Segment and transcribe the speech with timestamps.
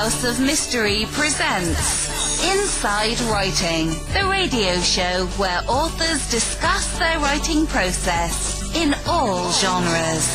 [0.00, 8.74] House of Mystery presents Inside Writing, the radio show where authors discuss their writing process
[8.74, 10.26] in all genres.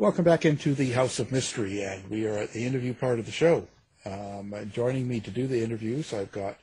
[0.00, 3.26] Welcome back into the House of Mystery, and we are at the interview part of
[3.26, 3.68] the show.
[4.04, 6.56] Um, joining me to do the interviews, I've got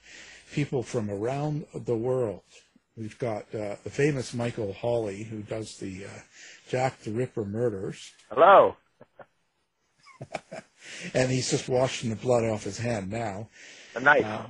[0.52, 2.44] people from around the world.
[2.98, 6.20] We've got uh, the famous Michael Hawley, who does the uh,
[6.68, 8.12] Jack the Ripper murders.
[8.34, 8.78] Hello.
[11.14, 13.50] and he's just washing the blood off his hand now.
[13.94, 14.26] A knife.
[14.26, 14.44] Uh,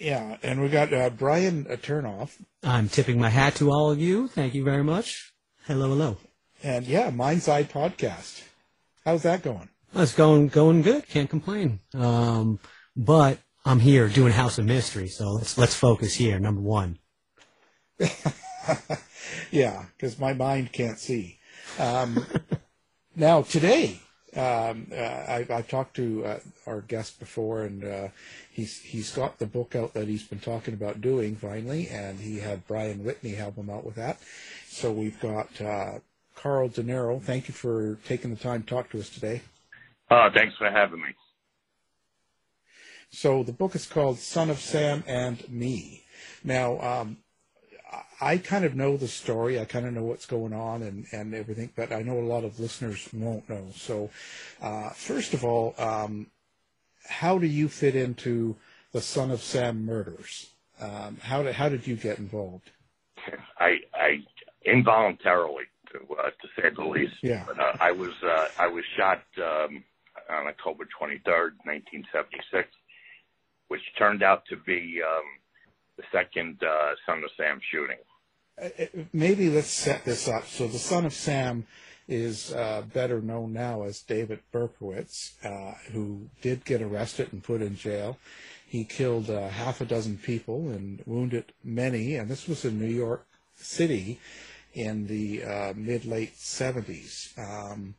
[0.00, 2.40] yeah, and we got uh, Brian Turnoff.
[2.62, 4.28] I'm tipping my hat to all of you.
[4.28, 5.34] Thank you very much.
[5.66, 6.16] Hello, hello.
[6.62, 8.42] And yeah, Mindside Podcast.
[9.04, 9.68] How's that going?
[9.94, 11.06] It's going going good.
[11.08, 11.80] Can't complain.
[11.92, 12.58] Um,
[12.96, 16.38] but I'm here doing House of Mystery, so let's let's focus here.
[16.38, 16.98] Number one.
[19.50, 21.35] yeah, because my mind can't see.
[21.78, 22.26] Um,
[23.16, 24.00] now today,
[24.36, 28.08] um, uh, I, have talked to uh, our guest before, and uh,
[28.52, 32.38] he's he's got the book out that he's been talking about doing finally, and he
[32.38, 34.18] had Brian Whitney help him out with that.
[34.68, 36.00] So we've got uh,
[36.34, 37.20] Carl Denaro.
[37.22, 39.40] Thank you for taking the time to talk to us today.
[40.10, 41.08] Uh, thanks for having me.
[43.10, 46.04] So the book is called Son of Sam and Me.
[46.44, 47.16] Now, um,
[48.20, 49.60] I kind of know the story.
[49.60, 52.44] I kind of know what's going on and, and everything, but I know a lot
[52.44, 53.66] of listeners won't know.
[53.74, 54.10] So,
[54.62, 56.28] uh, first of all, um,
[57.04, 58.56] how do you fit into
[58.92, 60.50] the Son of Sam murders?
[60.80, 62.70] Um, how did how did you get involved?
[63.58, 64.18] I, I
[64.64, 67.16] involuntarily, to uh, to say the least.
[67.22, 67.44] Yeah.
[67.46, 69.84] But, uh, I was uh, I was shot um,
[70.30, 72.68] on October 23rd, 1976,
[73.68, 75.24] which turned out to be um,
[75.96, 77.96] the second uh, Son of Sam shooting.
[78.60, 80.46] Uh, uh, maybe let's set this up.
[80.46, 81.66] So the Son of Sam
[82.08, 87.62] is uh, better known now as David Berkowitz, uh, who did get arrested and put
[87.62, 88.18] in jail.
[88.68, 92.92] He killed uh, half a dozen people and wounded many, and this was in New
[92.92, 94.20] York City
[94.74, 97.36] in the uh, mid late 70s.
[97.38, 97.94] Um,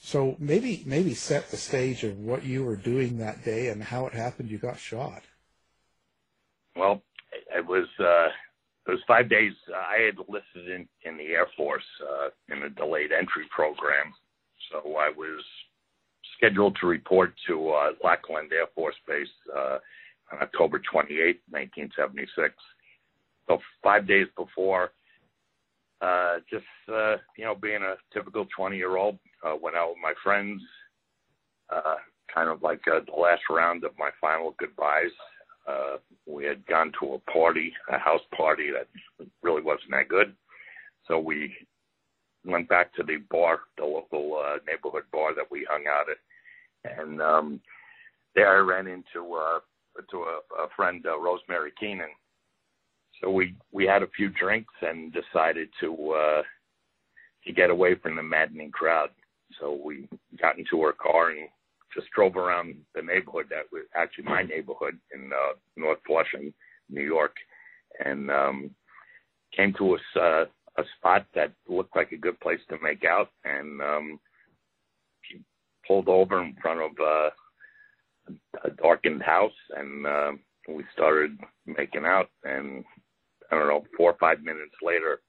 [0.00, 4.06] so maybe maybe set the stage of what you were doing that day and how
[4.06, 5.22] it happened you got shot.
[6.76, 7.02] Well,
[7.58, 8.28] it was uh,
[8.86, 9.52] it was five days.
[9.68, 14.14] Uh, I had enlisted in in the Air Force uh, in a delayed entry program,
[14.70, 15.42] so I was
[16.36, 19.78] scheduled to report to uh, Lackland Air Force Base uh,
[20.32, 22.54] on October 28, 1976.
[23.48, 24.92] So five days before,
[26.00, 29.98] uh, just uh, you know, being a typical 20 year old, uh, went out with
[30.02, 30.62] my friends,
[31.74, 31.96] uh,
[32.32, 35.10] kind of like uh, the last round of my final goodbyes.
[35.68, 38.88] Uh, we had gone to a party, a house party that
[39.42, 40.34] really wasn't that good.
[41.06, 41.54] So we
[42.44, 46.98] went back to the bar, the local uh, neighborhood bar that we hung out at,
[46.98, 47.60] and um,
[48.34, 49.58] there I ran into uh,
[50.10, 52.08] to a, a friend, uh, Rosemary Keenan.
[53.20, 56.42] So we we had a few drinks and decided to uh,
[57.44, 59.10] to get away from the maddening crowd.
[59.60, 60.08] So we
[60.40, 61.48] got into her car and
[61.98, 66.52] just drove around the neighborhood that was actually my neighborhood in uh, North Flushing,
[66.88, 67.34] New York,
[68.04, 68.70] and um,
[69.56, 70.44] came to a, uh,
[70.78, 73.30] a spot that looked like a good place to make out.
[73.44, 74.20] And um,
[75.22, 75.40] she
[75.86, 77.30] pulled over in front of uh,
[78.64, 80.32] a darkened house, and uh,
[80.68, 81.36] we started
[81.66, 82.30] making out.
[82.44, 82.84] And
[83.50, 85.20] I don't know, four or five minutes later,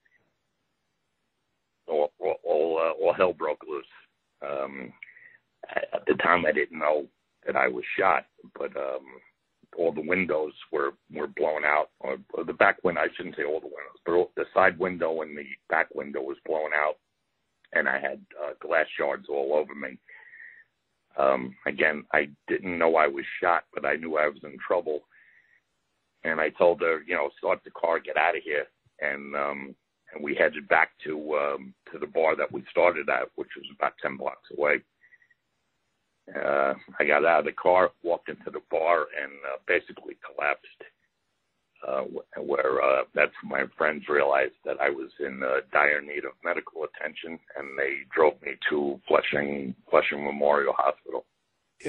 [1.87, 3.85] all all, uh, all hell broke loose.
[4.47, 4.93] Um,
[5.69, 7.05] at the time I didn't know
[7.45, 8.25] that I was shot,
[8.57, 9.05] but um,
[9.77, 11.89] all the windows were were blown out.
[11.99, 15.21] Or, or the back window, I shouldn't say all the windows, but the side window
[15.21, 16.95] and the back window was blown out,
[17.73, 19.97] and I had uh, glass shards all over me.
[21.17, 25.01] Um, again, I didn't know I was shot, but I knew I was in trouble.
[26.23, 28.65] And I told her, you know, start the car, get out of here,
[28.99, 29.75] and um,
[30.13, 33.65] and we headed back to um, to the bar that we started at, which was
[33.75, 34.81] about ten blocks away.
[36.35, 40.67] Uh, I got out of the car, walked into the bar, and uh, basically collapsed.
[41.87, 42.03] Uh,
[42.41, 46.33] where uh, that's when my friends realized that I was in uh, dire need of
[46.43, 51.23] medical attention, and they drove me to Flushing Flushing Memorial Hospital.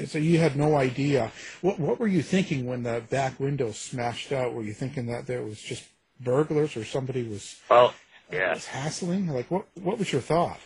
[0.05, 1.33] So you had no idea.
[1.59, 4.53] What what were you thinking when the back window smashed out?
[4.53, 5.83] Were you thinking that there was just
[6.21, 7.93] burglars or somebody was well,
[8.31, 9.27] yeah, was hassling?
[9.27, 10.59] Like what what was your thought?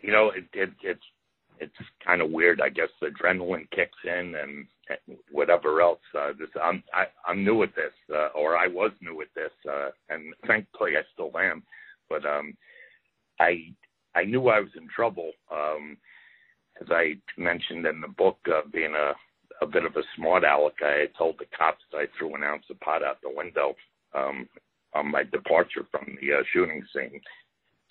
[0.00, 1.04] You know, it, it it's
[1.60, 1.72] it's
[2.04, 2.60] kind of weird.
[2.60, 4.66] I guess the adrenaline kicks in and,
[5.30, 6.00] whatever else.
[6.18, 9.52] Uh, this I'm I, I'm new at this, uh, or I was new at this,
[9.70, 11.62] uh, and thankfully I still am.
[12.08, 12.56] But um,
[13.38, 13.72] I
[14.16, 15.30] I knew I was in trouble.
[15.52, 15.96] Um,
[16.80, 19.12] as I mentioned in the book, uh, being a
[19.62, 22.64] a bit of a smart aleck, I had told the cops I threw an ounce
[22.70, 23.74] of pot out the window
[24.14, 24.48] um,
[24.94, 27.20] on my departure from the uh, shooting scene.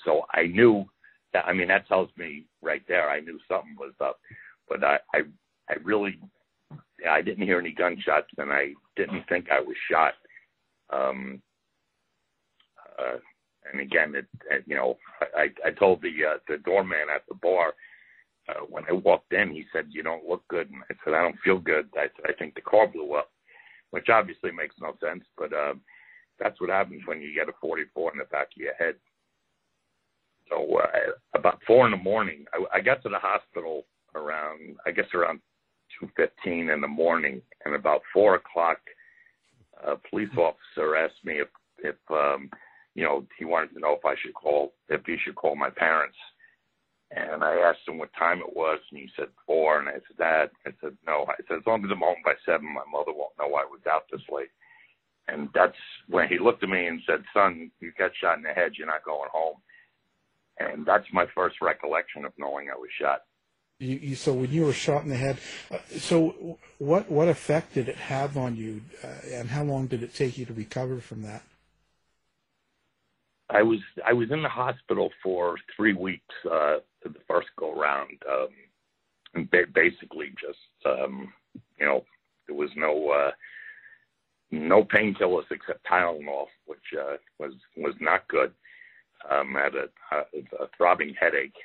[0.04, 0.86] So I knew
[1.34, 1.46] that.
[1.46, 3.10] I mean, that tells me right there.
[3.10, 4.20] I knew something was up,
[4.68, 5.20] but I, I,
[5.70, 6.20] I really,
[7.10, 10.14] I didn't hear any gunshots, and I didn't think I was shot.
[10.92, 11.42] Um,
[13.00, 13.18] uh,
[13.72, 14.98] and again, it, it, you know,
[15.36, 17.74] I, I told the uh, the doorman at the bar
[18.50, 21.22] uh, when I walked in, he said, "You don't look good." And I said, "I
[21.22, 23.32] don't feel good." I said, "I think the car blew up,"
[23.92, 25.74] which obviously makes no sense, but uh,
[26.40, 28.96] that's what happens when you get a 44 in the back of your head.
[30.50, 33.86] So uh, about four in the morning, I, I got to the hospital
[34.16, 35.40] around, I guess around
[36.02, 38.80] 2:15 in the morning, and about four o'clock,
[39.86, 41.48] a police officer asked me if
[41.80, 42.50] if um,
[42.96, 45.70] you know he wanted to know if I should call if he should call my
[45.70, 46.18] parents.
[47.12, 49.80] And I asked him what time it was, and he said four.
[49.80, 51.26] And I said, Dad, I said, no.
[51.28, 53.82] I said, as long as I'm home by seven, my mother won't know I was
[53.90, 54.54] out this late.
[55.28, 55.74] And that's
[56.08, 58.74] when he looked at me and said, son, you got shot in the head.
[58.78, 59.56] You're not going home.
[60.60, 63.22] And that's my first recollection of knowing I was shot.
[63.80, 65.38] You, you, so when you were shot in the head,
[65.72, 70.04] uh, so what what effect did it have on you, uh, and how long did
[70.04, 71.44] it take you to recover from that?
[73.50, 78.22] I was I was in the hospital for three weeks uh, the first go round,
[78.30, 78.50] um,
[79.34, 81.34] and ba- basically just um,
[81.80, 82.04] you know
[82.48, 83.32] there was no uh,
[84.52, 88.52] no painkillers except Tylenol, which uh, was was not good.
[89.30, 89.90] Um, had a,
[90.58, 91.56] a, throbbing headache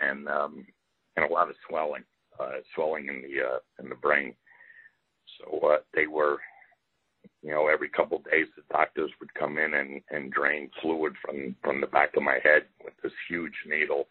[0.00, 0.66] and um,
[1.16, 2.04] and a lot of swelling,
[2.38, 4.34] uh, swelling in the uh, in the brain.
[5.38, 6.38] So uh, they were
[7.42, 11.14] you know, every couple of days the doctors would come in and, and drain fluid
[11.22, 14.08] from, from the back of my head with this huge needle,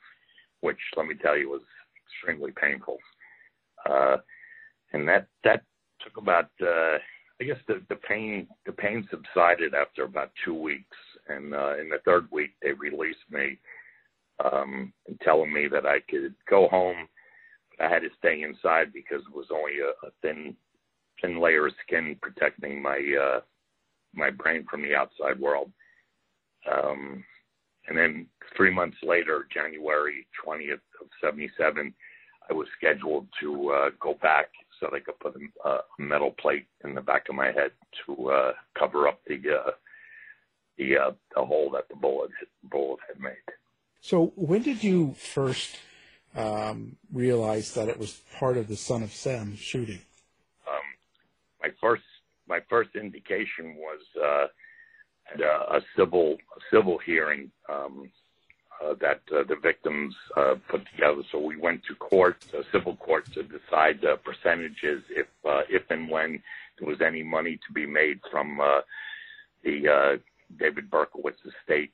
[0.61, 1.61] which let me tell you was
[2.05, 2.97] extremely painful.
[3.89, 4.17] Uh,
[4.93, 5.63] and that, that
[6.01, 6.97] took about, uh,
[7.41, 10.97] I guess the, the pain, the pain subsided after about two weeks.
[11.27, 13.57] And, uh, in the third week they released me,
[14.43, 17.07] um, telling me that I could go home.
[17.79, 20.55] I had to stay inside because it was only a, a thin
[21.21, 23.41] thin layer of skin protecting my uh,
[24.13, 25.71] my brain from the outside world.
[26.71, 27.23] Um,
[27.87, 31.93] and then three months later, January 20th of 77,
[32.49, 34.47] I was scheduled to uh, go back
[34.79, 37.71] so they could put a, a metal plate in the back of my head
[38.05, 39.71] to uh, cover up the uh,
[40.77, 42.31] the uh, the hole that the bullet
[42.63, 43.35] bullet had made.
[44.01, 45.77] So when did you first
[46.35, 50.01] um, realize that it was part of the Son of Sam shooting?
[51.65, 52.03] my first
[52.47, 54.47] my first indication was uh,
[55.33, 58.11] at a, a civil a civil hearing um,
[58.83, 61.21] uh, that uh, the victims uh, put together.
[61.31, 65.83] So we went to court, a civil court, to decide the percentages if uh, if
[65.89, 66.41] and when
[66.77, 68.81] there was any money to be made from uh,
[69.63, 70.17] the uh,
[70.59, 71.91] David Berkowitz estate.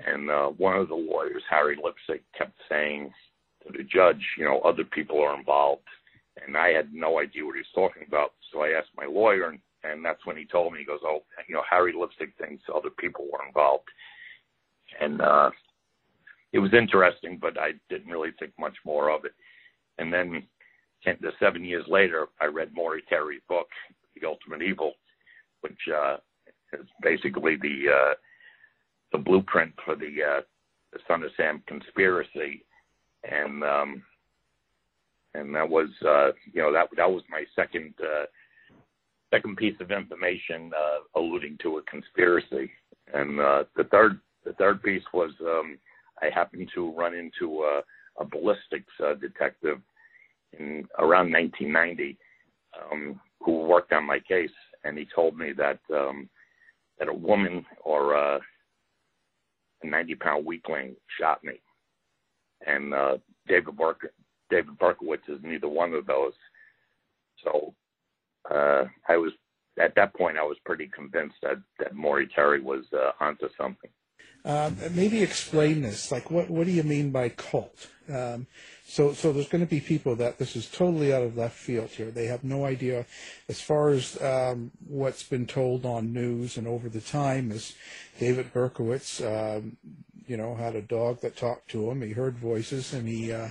[0.00, 3.12] And uh, one of the lawyers, Harry Lipsig, kept saying
[3.66, 5.82] to the judge, you know, other people are involved
[6.46, 8.32] and I had no idea what he was talking about.
[8.52, 11.20] So I asked my lawyer, and, and that's when he told me, he goes, "Oh,
[11.48, 13.88] you know, Harry Lipsig thinks other people were involved,"
[15.00, 15.50] and uh,
[16.52, 19.32] it was interesting, but I didn't really think much more of it.
[19.98, 20.44] And then,
[21.02, 23.68] ten, the seven years later, I read Maury Terry's book,
[24.14, 24.94] The Ultimate Evil,
[25.60, 26.18] which uh,
[26.72, 28.14] is basically the uh,
[29.12, 30.40] the blueprint for the uh,
[30.92, 32.64] the Son of Sam conspiracy,
[33.30, 34.02] and um,
[35.34, 38.24] and that was uh, you know that that was my second uh,
[39.32, 42.70] second piece of information uh, alluding to a conspiracy,
[43.12, 45.78] and uh, the third the third piece was um,
[46.22, 47.82] I happened to run into a,
[48.20, 49.78] a ballistics uh, detective
[50.58, 52.16] in around 1990
[52.90, 54.50] um, who worked on my case,
[54.84, 56.28] and he told me that um,
[56.98, 58.38] that a woman or uh,
[59.82, 61.60] a 90 pound weakling shot me,
[62.66, 64.12] and uh, David Barker
[64.50, 66.32] David Berkowitz is neither one of those.
[67.44, 67.74] So
[68.50, 69.32] uh, I was
[69.80, 73.90] at that point I was pretty convinced that that Maury Terry was uh, onto something.
[74.44, 76.10] Um, maybe explain this.
[76.10, 77.88] Like, what what do you mean by cult?
[78.08, 78.46] Um,
[78.88, 81.90] so so there's going to be people that this is totally out of left field
[81.90, 82.10] here.
[82.10, 83.06] They have no idea.
[83.48, 87.74] As far as um, what's been told on news and over the time is
[88.18, 89.76] David Berkowitz, um,
[90.26, 92.02] you know, had a dog that talked to him.
[92.02, 93.32] He heard voices and he.
[93.32, 93.50] Uh,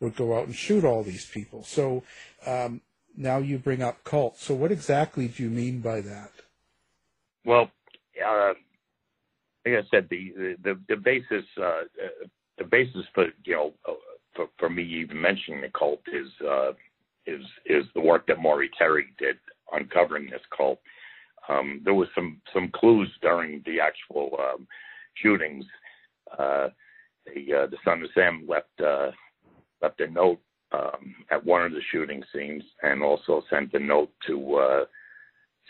[0.00, 1.64] would go out and shoot all these people.
[1.64, 2.02] So
[2.46, 2.80] um,
[3.16, 4.38] now you bring up cult.
[4.38, 6.30] So what exactly do you mean by that?
[7.44, 7.70] Well,
[8.24, 8.52] uh,
[9.66, 11.82] like I said, the the, the basis uh,
[12.58, 13.92] the basis for you know uh,
[14.34, 16.72] for, for me even mentioning the cult is uh,
[17.26, 19.36] is is the work that Maury Terry did
[19.72, 20.80] uncovering this cult.
[21.48, 24.66] Um, there was some some clues during the actual um,
[25.14, 25.64] shootings.
[26.38, 26.68] Uh,
[27.26, 29.10] the uh, the son of Sam left uh,
[29.82, 30.40] left a note
[30.72, 34.84] um, at one of the shooting scenes, and also sent a note to uh,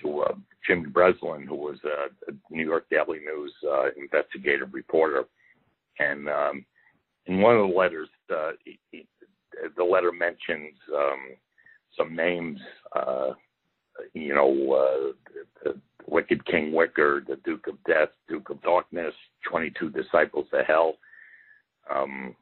[0.03, 0.35] to uh,
[0.67, 5.25] Jimmy Breslin, who was a, a New York Daily News uh, investigative reporter,
[5.99, 6.65] and um,
[7.27, 9.07] in one of the letters, uh, he, he,
[9.77, 11.21] the letter mentions um,
[11.97, 12.59] some names.
[12.95, 13.31] Uh,
[14.13, 19.15] you know, uh, the, the Wicked King Wicker, the Duke of Death, Duke of Darkness,
[19.49, 20.95] 22 Disciples of Hell.
[21.95, 22.35] Um,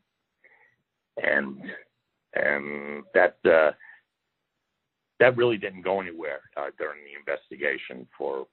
[1.23, 1.61] and
[2.35, 3.73] and that uh,
[5.21, 8.47] that really didn't go anywhere uh, during the investigation for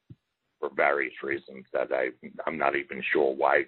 [0.60, 2.10] for various reasons that I
[2.46, 3.64] I'm not even sure why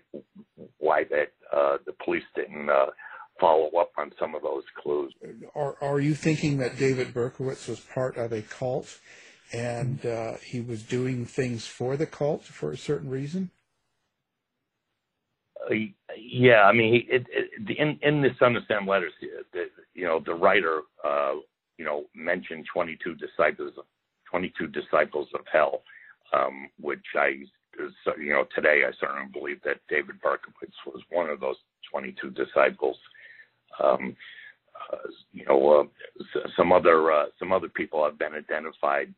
[0.78, 2.88] why that uh, the police didn't uh,
[3.40, 5.14] follow up on some of those clues.
[5.56, 9.00] Are are you thinking that David Berkowitz was part of a cult,
[9.54, 13.52] and uh, he was doing things for the cult for a certain reason?
[15.70, 15.76] Uh,
[16.18, 19.14] yeah, I mean, it, it, in in of Sam letters,
[19.54, 21.34] the, you know, the writer, uh,
[21.78, 23.74] you know, mentioned 22 disciples,
[24.30, 25.84] 22 disciples of hell,
[26.34, 27.44] um, which I,
[28.20, 31.58] you know, today I certainly believe that David Berkowitz was one of those
[31.92, 32.98] 22 disciples.
[33.84, 34.16] Um,
[34.92, 34.98] uh,
[35.32, 39.14] you know, uh, some other uh, some other people have been identified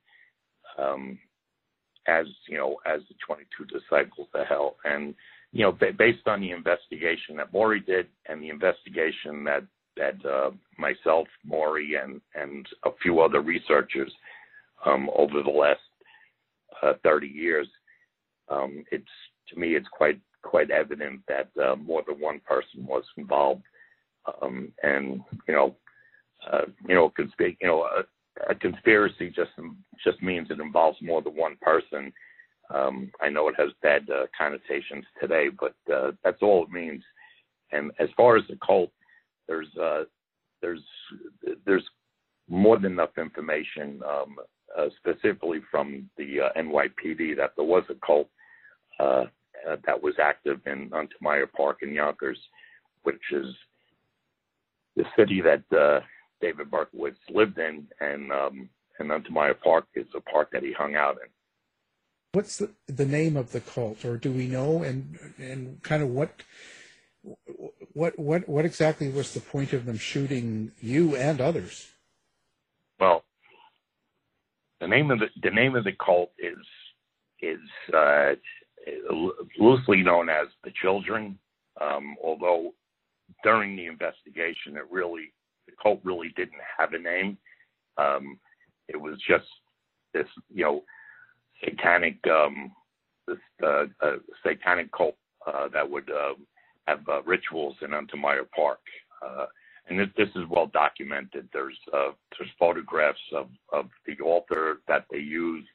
[0.77, 1.17] um,
[2.07, 5.15] as you know as the 22 disciples of hell, and
[5.53, 9.63] you know, based on the investigation that Maury did and the investigation that
[9.95, 14.11] that uh, myself, Maury, and and a few other researchers
[14.85, 15.81] um, over the last
[16.81, 17.67] uh, 30 years,
[18.49, 19.05] um, it's
[19.49, 23.63] to me it's quite quite evident that uh, more than one person was involved,
[24.41, 25.75] um, and you know,
[26.51, 29.51] uh, you know, consp- you know, a, a conspiracy just
[30.03, 32.11] just means it involves more than one person
[32.69, 37.03] um, I know it has bad uh, connotations today, but uh, that's all it means.
[37.71, 38.91] And as far as the cult,
[39.47, 40.03] there's uh,
[40.61, 40.81] there's
[41.65, 41.83] there's
[42.49, 44.35] more than enough information, um,
[44.77, 48.29] uh, specifically from the uh, NYPD, that there was a cult
[48.99, 49.25] uh,
[49.85, 52.39] that was active in Untermyer Park in Yonkers,
[53.03, 53.47] which is
[54.95, 55.63] the city that
[56.41, 60.95] David Berkowitz lived in, and um, and Untermyer Park is a park that he hung
[60.95, 61.29] out in
[62.33, 66.09] what's the, the name of the cult, or do we know, and and kind of
[66.09, 66.41] what
[67.93, 71.91] what what what exactly was the point of them shooting you and others?
[72.99, 73.23] Well,
[74.83, 76.57] the name of the the name of the cult is
[77.41, 78.33] is uh,
[79.57, 81.39] loosely known as the Children,
[81.79, 82.73] um, although
[83.43, 85.31] during the investigation, it really
[85.67, 87.37] the cult really didn't have a name.
[87.97, 88.37] Um,
[88.89, 89.45] it was just
[90.13, 90.83] this, you know,
[91.63, 92.73] satanic um,
[93.25, 95.15] this uh, uh, satanic cult
[95.47, 96.33] uh, that would uh,
[96.87, 98.79] have uh, rituals in Untermyer Park.
[99.89, 101.49] And this, this is well documented.
[101.51, 105.67] There's uh, there's photographs of, of the altar that they used.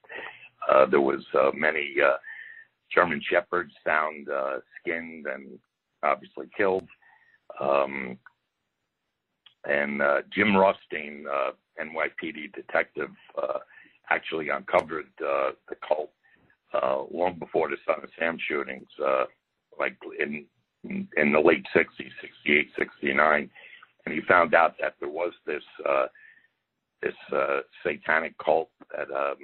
[0.71, 2.17] Uh, there was uh, many uh,
[2.95, 5.59] German shepherds found uh, skinned and
[6.03, 6.89] obviously killed.
[7.61, 8.19] Um,
[9.65, 11.27] and uh, Jim Rothstein,
[11.81, 13.11] NYPD detective,
[14.11, 15.53] actually uncovered the
[15.87, 16.11] cult
[17.11, 18.89] long before the Son of Sam shootings,
[19.79, 20.47] like in
[20.85, 23.51] in the late 60s, 68, 69,
[24.09, 26.07] and he found out that there was this uh,
[27.03, 29.37] this uh, satanic cult that um,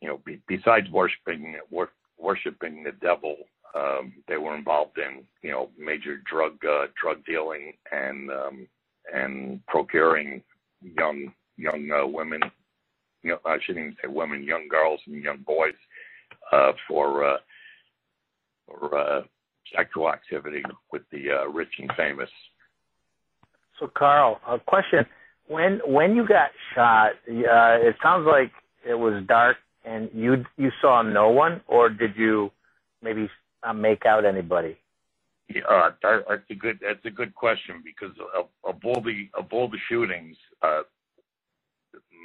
[0.00, 3.36] you know be, besides worshiping wor- worshiping the devil,
[3.74, 8.68] um, they were involved in you know major drug uh, drug dealing and um,
[9.14, 10.42] and procuring
[10.82, 12.40] young young uh, women
[13.22, 15.74] you know, I shouldn't even say women, young girls and young boys
[16.52, 17.36] uh, for uh,
[18.66, 19.22] for uh,
[19.74, 22.30] sexual activity with the uh, rich and famous.
[23.80, 25.06] So, Carl, a question:
[25.48, 28.52] when when you got shot, uh, it sounds like
[28.86, 32.50] it was dark and you you saw no one, or did you
[33.02, 33.28] maybe
[33.62, 34.76] uh, make out anybody?
[35.48, 39.28] Yeah, uh, that, that's a good that's a good question because of, of all the
[39.34, 40.82] of all the shootings, uh,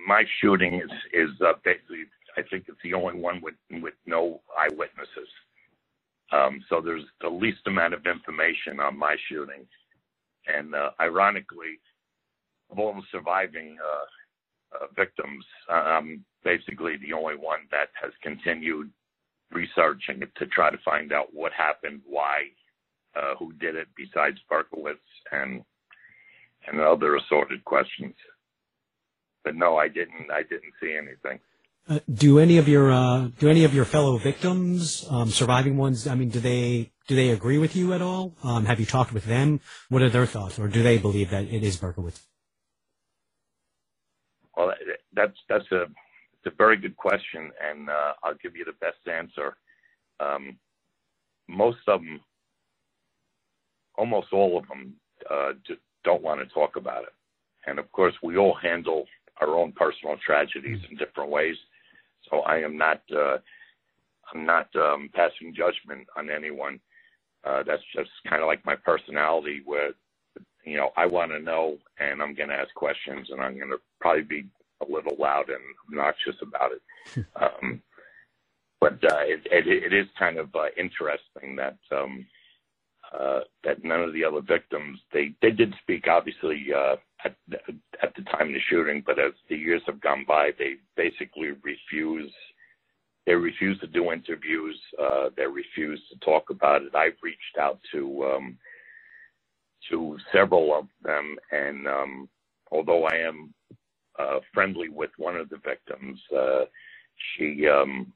[0.08, 2.06] my shooting is is uh, basically
[2.38, 5.30] I think it's the only one with with no eyewitnesses.
[6.32, 9.66] Um, so there's the least amount of information on my shooting,
[10.48, 11.80] and uh, ironically,
[12.72, 18.90] of all the surviving uh, uh, victims, I'm basically the only one that has continued
[19.52, 22.46] researching it to try to find out what happened, why,
[23.16, 24.98] uh, who did it besides Berkowitz
[25.32, 25.64] and
[26.68, 28.16] and other assorted questions.
[29.44, 30.32] But no, I didn't.
[30.32, 31.40] I didn't see anything.
[31.88, 36.08] Uh, do any of your uh, do any of your fellow victims, um, surviving ones?
[36.08, 38.34] I mean, do they do they agree with you at all?
[38.44, 39.60] Um, have you talked with them?
[39.90, 42.22] What are their thoughts, or do they believe that it is Berkowitz?
[44.58, 44.74] Well,
[45.14, 49.08] that's that's a it's a very good question, and uh, I'll give you the best
[49.08, 49.56] answer.
[50.20, 50.58] Um,
[51.48, 52.20] most of them,
[53.96, 54.96] almost all of them,
[55.30, 55.52] uh,
[56.04, 57.14] don't want to talk about it.
[57.68, 59.06] And of course, we all handle
[59.40, 61.56] our own personal tragedies in different ways.
[62.30, 63.38] So I am not uh,
[64.34, 66.80] I'm not um, passing judgment on anyone.
[67.44, 69.92] Uh, that's just kind of like my personality, where
[70.66, 73.70] you know I want to know, and I'm going to ask questions, and I'm going
[73.70, 74.46] to probably be
[74.82, 77.26] a little loud and obnoxious about it.
[77.42, 77.82] um,
[78.82, 82.26] but uh, it, it, it is kind of uh, interesting that um,
[83.18, 87.36] uh, that none of the other victims they they did speak obviously uh, at
[88.02, 91.52] at the time of the shooting, but as the years have gone by, they basically
[91.64, 92.32] refuse
[93.26, 94.80] they refuse to do interviews.
[95.02, 96.96] Uh, they refuse to talk about it.
[96.96, 98.58] I've reached out to um,
[99.90, 102.30] to several of them, and um,
[102.72, 103.54] although I am
[104.20, 106.66] uh, friendly with one of the victims, uh,
[107.38, 108.14] she um,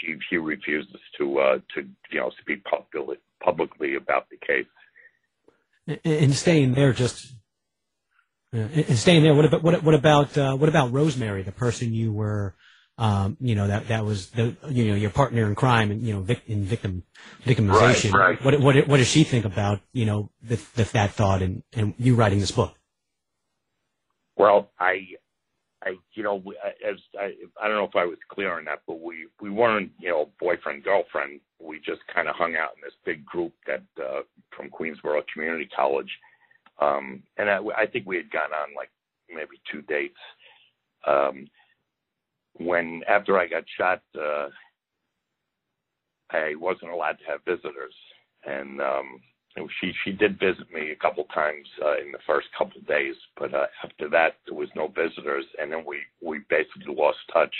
[0.00, 4.66] she she refuses to uh, to you know speak publicly publicly about the case.
[6.04, 7.35] And staying there, just
[8.56, 9.34] and staying there.
[9.34, 12.54] What about what, what about uh, what about Rosemary, the person you were,
[12.98, 16.14] um, you know, that that was the you know your partner in crime and you
[16.14, 17.04] know vic, in victim
[17.44, 18.12] victimization.
[18.12, 18.44] Right, right.
[18.44, 21.94] What what what does she think about you know the, the, that thought and and
[21.98, 22.74] you writing this book?
[24.36, 25.06] Well, I
[25.86, 26.42] I, you know,
[26.86, 27.32] as I,
[27.62, 30.30] I don't know if I was clear on that, but we we weren't, you know,
[30.40, 31.40] boyfriend girlfriend.
[31.60, 34.22] We just kind of hung out in this big group that uh,
[34.56, 36.10] from Queensborough Community College,
[36.80, 38.90] um, and I, I think we had gone on like
[39.28, 40.18] maybe two dates.
[41.06, 41.48] Um,
[42.58, 44.48] when after I got shot, uh,
[46.30, 47.94] I wasn't allowed to have visitors,
[48.44, 49.20] and um,
[49.80, 53.14] she she did visit me a couple times uh, in the first couple of days,
[53.38, 57.54] but uh, after that there was no visitors, and then we we basically lost touch.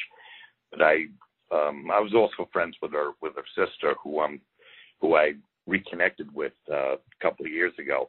[0.70, 1.06] But I
[1.52, 4.40] um, I was also friends with her with her sister, who um
[5.00, 5.34] who I
[5.66, 8.08] reconnected with uh, a couple of years ago,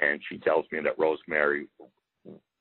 [0.00, 1.66] and she tells me that Rosemary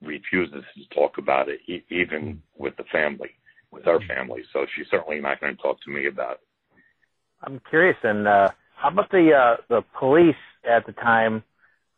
[0.02, 3.32] refuses to talk about it, even with the family,
[3.72, 4.43] with our family.
[4.52, 6.39] So she's certainly not going to talk to me about it.
[7.41, 11.43] I'm curious, and uh, how about the uh, the police at the time?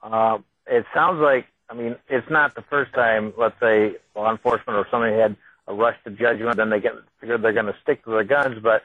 [0.02, 3.34] Uh, it sounds like I mean it's not the first time.
[3.38, 5.36] Let's say law enforcement or somebody had
[5.68, 8.58] a rush to judgment, then they get figured they're going to stick to their guns.
[8.62, 8.84] But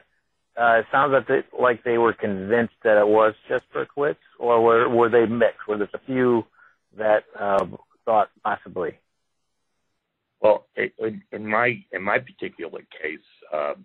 [0.59, 4.61] uh, it sounds like they, like they were convinced that it was just Berkowitz, or
[4.61, 5.67] were were they mixed?
[5.67, 6.45] Were there a few
[6.97, 7.65] that uh,
[8.05, 8.99] thought possibly?
[10.41, 13.19] Well, in my in my particular case,
[13.53, 13.75] uh,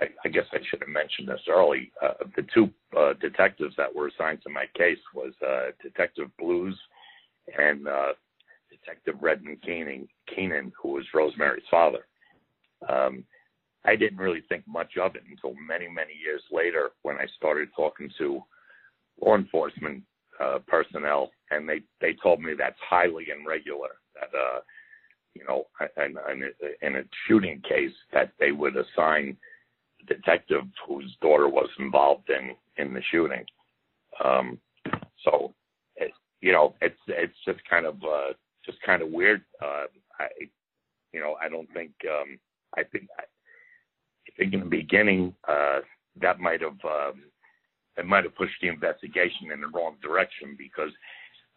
[0.00, 1.92] I, I guess I should have mentioned this early.
[2.02, 6.78] Uh, the two uh, detectives that were assigned to my case was uh, Detective Blues
[7.58, 8.12] and uh,
[8.70, 12.06] Detective Redmond Keenan, Keenan, who was Rosemary's father.
[12.88, 13.24] Um,
[13.84, 17.68] I didn't really think much of it until many, many years later when I started
[17.74, 18.42] talking to
[19.20, 20.02] law enforcement
[20.40, 23.90] uh, personnel, and they they told me that's highly irregular.
[24.14, 24.60] That uh,
[25.34, 25.64] you know,
[25.96, 26.44] in,
[26.82, 29.36] in, a shooting case, that they would assign
[30.02, 33.44] a detective whose daughter was involved in in the shooting.
[34.22, 34.58] Um,
[35.24, 35.54] so,
[35.96, 38.32] it, you know, it's it's just kind of uh,
[38.64, 39.42] just kind of weird.
[39.62, 39.84] Uh,
[40.20, 40.26] I,
[41.12, 42.38] you know, I don't think um,
[42.76, 43.06] I think
[44.38, 45.80] in the beginning uh,
[46.20, 47.22] that might have um,
[47.96, 50.90] it might have pushed the investigation in the wrong direction because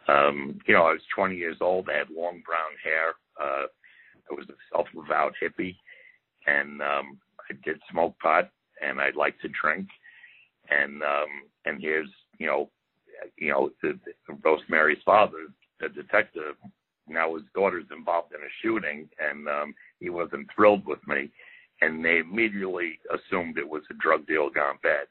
[0.07, 1.89] um, you know I was 20 years old.
[1.89, 3.13] I had long brown hair.
[3.41, 3.65] Uh,
[4.31, 5.75] I was a self-avowed hippie,
[6.47, 8.49] and um, I did smoke pot
[8.81, 9.87] and I like to drink.
[10.69, 11.29] And um,
[11.65, 12.09] and here's
[12.39, 12.69] you know,
[13.37, 15.47] you know, the, the Rosemary's father,
[15.79, 16.55] the detective.
[17.07, 21.29] Now his daughter's involved in a shooting, and um, he wasn't thrilled with me.
[21.81, 25.07] And they immediately assumed it was a drug deal gone bad,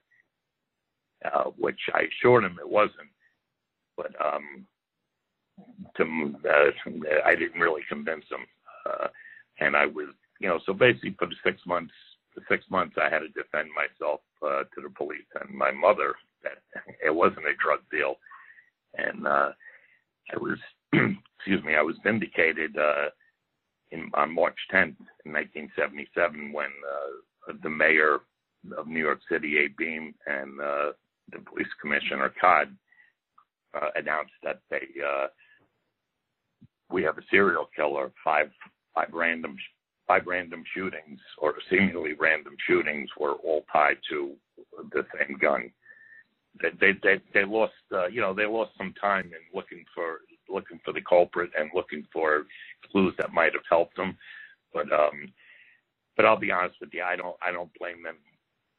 [1.24, 3.11] uh, which I assured them it wasn't.
[3.96, 4.66] But um,
[5.96, 8.46] to, uh, I didn't really convince them,
[8.87, 9.09] Uh,
[9.61, 10.09] and I was,
[10.40, 11.94] you know, so basically for the six months
[12.35, 16.14] for six months, I had to defend myself uh, to the police and my mother
[16.42, 16.59] that
[17.05, 18.16] it wasn't a drug deal,
[18.94, 19.50] and uh,
[20.33, 20.59] I was,
[20.92, 23.11] excuse me, I was vindicated uh,
[23.94, 28.18] in on March 10th, in 1977, when uh, the mayor
[28.76, 30.92] of New York City, Abe Beame, and uh,
[31.33, 32.74] the police commissioner Codd
[33.74, 35.26] uh, announced that they uh,
[36.90, 38.50] we have a serial killer, five
[38.94, 39.57] five random
[40.07, 44.35] five random shootings or seemingly random shootings were all tied to
[44.92, 45.70] the same gun.
[46.62, 50.20] They they they, they lost uh, you know they lost some time in looking for
[50.48, 52.44] looking for the culprit and looking for
[52.92, 54.16] clues that might have helped them,
[54.74, 55.33] but um,
[56.16, 58.16] but I'll be honest with you, I don't I don't blame them.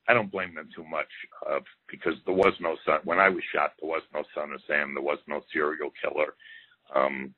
[0.08, 1.10] I don't blame them too much
[1.50, 3.00] uh, because there was no son.
[3.06, 4.94] When I was shot, there was no son of Sam.
[4.96, 6.36] There was no serial killer,
[6.96, 7.34] um,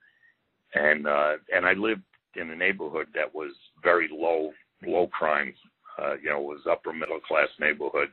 [0.75, 2.03] and uh, and I lived
[2.35, 4.51] in a neighborhood that was very low
[4.85, 5.53] low crime.
[6.01, 8.09] Uh, you know, it was upper middle class neighborhood.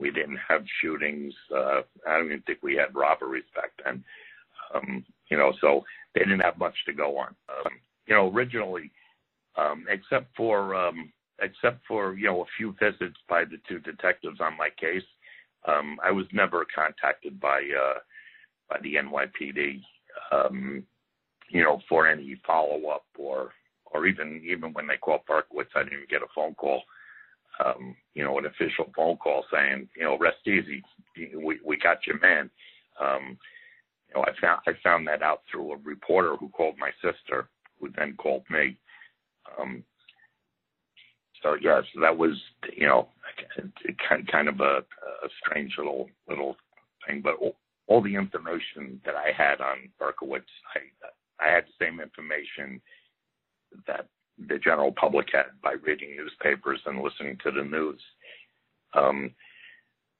[0.00, 1.34] We didn't have shootings.
[1.54, 4.04] Uh, I don't even think we had robberies back then.
[4.74, 5.84] Um, you know, so
[6.14, 7.34] they didn't have much to go on.
[7.48, 7.72] Um,
[8.06, 8.90] you know, originally,
[9.56, 14.40] um, except for um, except for you know a few visits by the two detectives
[14.40, 15.04] on my case,
[15.66, 17.98] um, I was never contacted by uh,
[18.68, 19.82] by the NYPD,
[20.32, 20.82] um,
[21.50, 23.52] you know, for any follow up or
[23.86, 26.82] or even even when they called Berkowitz, I didn't even get a phone call.
[27.64, 30.82] Um, you know, an official phone call saying, you know, rest easy,
[31.16, 32.50] we we got your man.
[33.00, 33.38] Um,
[34.14, 37.48] know, I found I found that out through a reporter who called my sister,
[37.80, 38.76] who then called me.
[39.58, 39.84] Um,
[41.42, 42.32] so yeah, so that was
[42.76, 43.08] you know
[44.08, 44.78] kind kind of a,
[45.24, 46.56] a strange little little
[47.06, 50.42] thing, but all, all the information that I had on Berkowitz,
[50.74, 52.80] I I had the same information
[53.86, 54.06] that
[54.48, 58.00] the general public had by reading newspapers and listening to the news.
[58.94, 59.30] Um,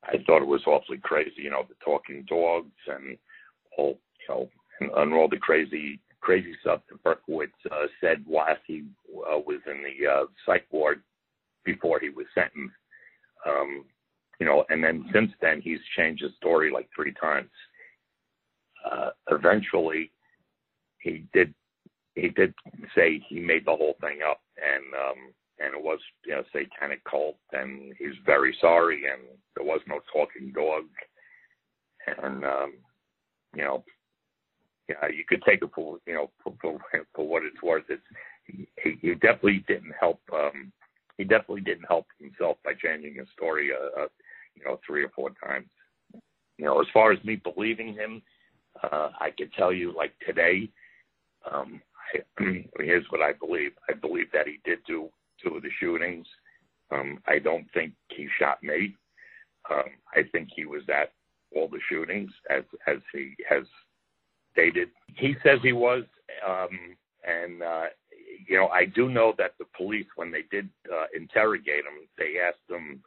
[0.04, 3.16] I thought it was awfully crazy, you know, the talking dogs and
[3.76, 4.48] all, you know,
[4.80, 9.60] and, and all the crazy, crazy stuff that Berkowitz uh, said while he uh, was
[9.66, 11.02] in the uh, psych ward
[11.64, 12.74] before he was sentenced.
[13.46, 13.84] Um,
[14.40, 17.50] you know, and then since then he's changed his story like three times.
[18.90, 20.10] Uh, eventually,
[20.98, 21.54] he did
[22.14, 22.54] he did
[22.94, 27.02] say he made the whole thing up, and um, and it was you know satanic
[27.04, 29.22] cult, and he's very sorry, and
[29.56, 30.84] there was no talking dog,
[32.22, 32.72] and um,
[33.54, 33.84] you know,
[34.88, 36.78] yeah, you could take it for you know for, for,
[37.14, 37.84] for what it's worth.
[37.88, 38.02] It's
[38.46, 38.66] he,
[39.00, 40.20] he definitely didn't help.
[40.32, 40.72] Um,
[41.16, 44.08] he definitely didn't help himself by changing his story, uh, uh,
[44.54, 45.68] you know, three or four times.
[46.58, 48.22] You know, as far as me believing him,
[48.82, 50.68] uh, I could tell you, like today,
[51.50, 51.80] um,
[52.78, 53.72] here's what I believe.
[53.88, 55.08] I believe that he did do
[55.42, 56.26] two of the shootings.
[56.90, 58.96] Um, I don't think he shot me.
[59.70, 61.12] Um, I think he was at
[61.54, 63.64] all the shootings, as as he has
[64.52, 64.88] stated.
[65.16, 66.04] He says he was,
[66.46, 67.84] um, and uh,
[68.48, 72.34] you know, I do know that the police, when they did uh, interrogate him, they
[72.46, 73.02] asked him,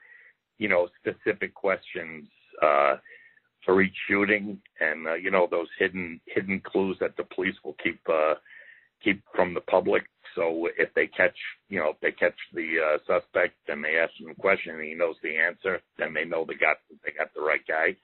[0.58, 2.28] you know, specific questions
[2.64, 2.96] uh,
[3.66, 7.76] for each shooting, and uh, you know those hidden hidden clues that the police will
[7.84, 8.36] keep uh,
[9.04, 10.04] keep from the public.
[10.36, 11.36] So if they catch,
[11.70, 14.84] you know, if they catch the uh, suspect and they ask him a question and
[14.84, 17.96] he knows the answer, then they know they got they got the right guy.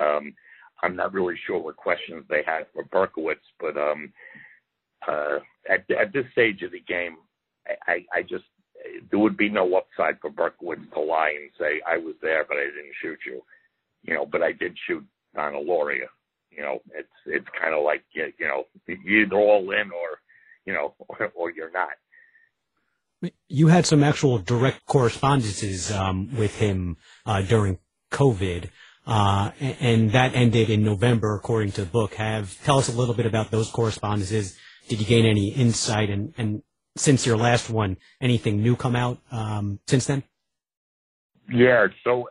[0.00, 0.34] Um,
[0.82, 4.12] I'm not really sure what questions they had for Berkowitz, but um,
[5.08, 7.16] uh, at at this stage of the game,
[7.86, 8.44] I, I, just
[9.10, 12.56] there would be no upside for Berkowitz to lie and say I was there, but
[12.56, 13.42] I didn't shoot you.
[14.02, 15.04] You know, but I did shoot
[15.34, 16.08] Donna Lauria.
[16.50, 20.20] You know, it's it's kind of like you know you're all in or
[20.66, 21.90] you know, or, or you're not.
[23.48, 27.78] You had some actual direct correspondences um, with him uh, during
[28.12, 28.68] COVID,
[29.06, 32.14] uh, and that ended in November, according to the book.
[32.14, 34.58] Have tell us a little bit about those correspondences.
[34.88, 36.62] Did you gain any insight, and, and
[36.96, 40.22] since your last one, anything new come out um, since then?
[41.52, 42.28] Yeah, so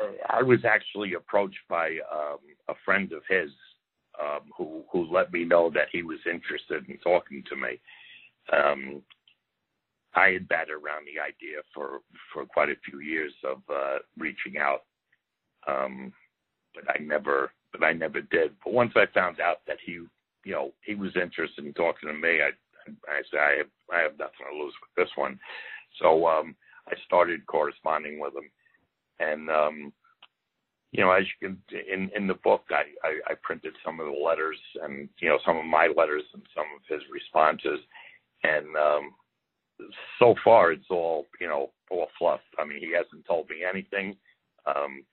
[0.00, 3.50] uh, I was actually approached by um, a friend of his
[4.20, 7.80] um, who who let me know that he was interested in talking to me.
[8.52, 9.02] Um,
[10.14, 12.00] I had batted around the idea for
[12.32, 14.82] for quite a few years of uh, reaching out,
[15.68, 16.12] um,
[16.74, 18.52] but I never but I never did.
[18.64, 19.92] But once I found out that he
[20.44, 22.50] you know he was interested in talking to me, I
[23.08, 25.38] I said I have I have nothing to lose with this one.
[26.00, 26.54] So um,
[26.86, 28.50] I started corresponding with him,
[29.20, 29.92] and um,
[30.92, 31.58] you know, as you can
[31.92, 35.38] in in the book, I, I I printed some of the letters and you know
[35.44, 37.80] some of my letters and some of his responses,
[38.42, 39.14] and um,
[40.18, 42.40] so far it's all you know all fluff.
[42.58, 44.16] I mean, he hasn't told me anything.
[44.66, 45.04] Um,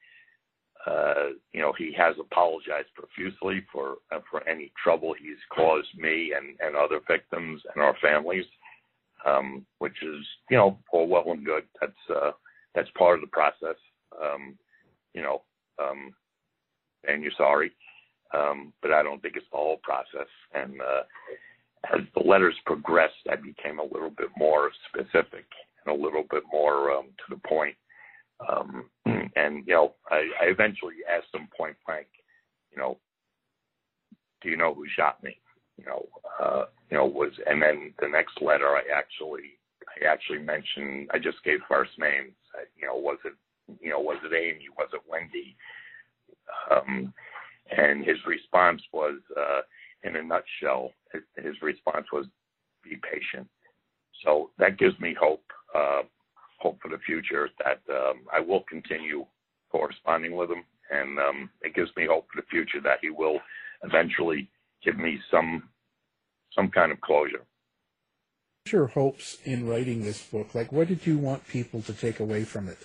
[0.85, 6.33] uh, you know, he has apologized profusely for uh, for any trouble he's caused me
[6.35, 8.45] and and other victims and our families,
[9.25, 11.63] um, which is you know all well and good.
[11.81, 12.31] That's uh,
[12.75, 13.77] that's part of the process.
[14.21, 14.57] Um,
[15.13, 15.41] you know,
[15.81, 16.13] um,
[17.07, 17.71] and you're sorry.
[18.33, 20.27] Um, but I don't think it's the whole process.
[20.53, 21.03] And uh,
[21.93, 25.45] as the letters progressed, I became a little bit more specific
[25.85, 27.75] and a little bit more um, to the point.
[28.47, 28.89] Um,
[29.35, 32.07] and you know, I, I eventually asked him point blank,
[32.71, 32.97] you know,
[34.41, 35.37] do you know who shot me?
[35.77, 36.05] You know,
[36.41, 39.59] uh, you know, was and then the next letter I actually
[40.01, 42.33] I actually mentioned I just gave first names.
[42.55, 43.33] I, you know, was it
[43.81, 44.67] you know, was it Amy?
[44.77, 45.55] Was it Wendy?
[46.71, 47.13] Um,
[47.75, 49.61] and his response was, uh,
[50.03, 52.27] in a nutshell, his response was,
[52.83, 53.49] "Be patient."
[54.23, 55.43] So that gives me hope,
[55.73, 56.03] uh,
[56.65, 59.23] hope for the future that um, I will continue
[59.71, 63.39] corresponding with him, and um, it gives me hope for the future that he will
[63.83, 64.49] eventually
[64.83, 65.63] give me some
[66.55, 67.45] some kind of closure.
[68.63, 70.55] What's your hopes in writing this book?
[70.55, 72.79] Like, what did you want people to take away from it?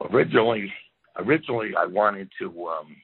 [0.00, 0.72] Originally,
[1.16, 2.46] originally I wanted to.
[2.68, 2.96] Um,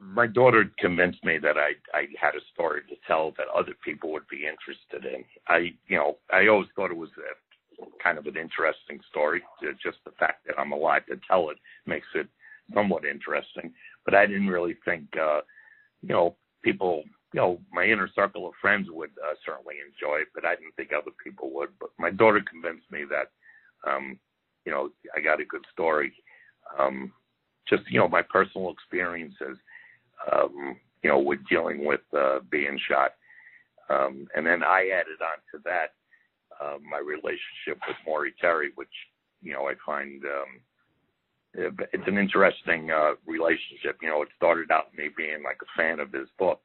[0.00, 4.10] my daughter convinced me that I I had a story to tell that other people
[4.12, 5.22] would be interested in.
[5.48, 7.47] I you know I always thought it was a,
[8.02, 9.42] kind of an interesting story.
[9.82, 12.26] Just the fact that I'm alive to tell it makes it
[12.74, 13.72] somewhat interesting.
[14.04, 15.40] But I didn't really think uh,
[16.02, 20.28] you know people you know my inner circle of friends would uh, certainly enjoy it,
[20.34, 21.70] but I didn't think other people would.
[21.80, 24.18] But my daughter convinced me that um,
[24.64, 26.12] you know I got a good story
[26.78, 27.12] um,
[27.68, 29.58] just you know my personal experiences,
[30.32, 33.12] um, you know, with dealing with uh, being shot,
[33.90, 35.94] um, and then I added on to that
[36.60, 38.88] uh, my relationship with Maury Terry, which
[39.42, 40.60] you know I find um,
[41.54, 43.98] it's an interesting uh, relationship.
[44.02, 46.60] You know, it started out me being like a fan of his book,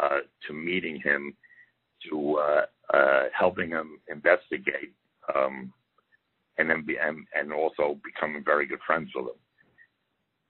[0.00, 1.34] uh, to meeting him,
[2.10, 4.92] to uh, uh, helping him investigate.
[5.34, 5.72] Um,
[6.58, 9.40] and then be, and, and also becoming very good friends with him.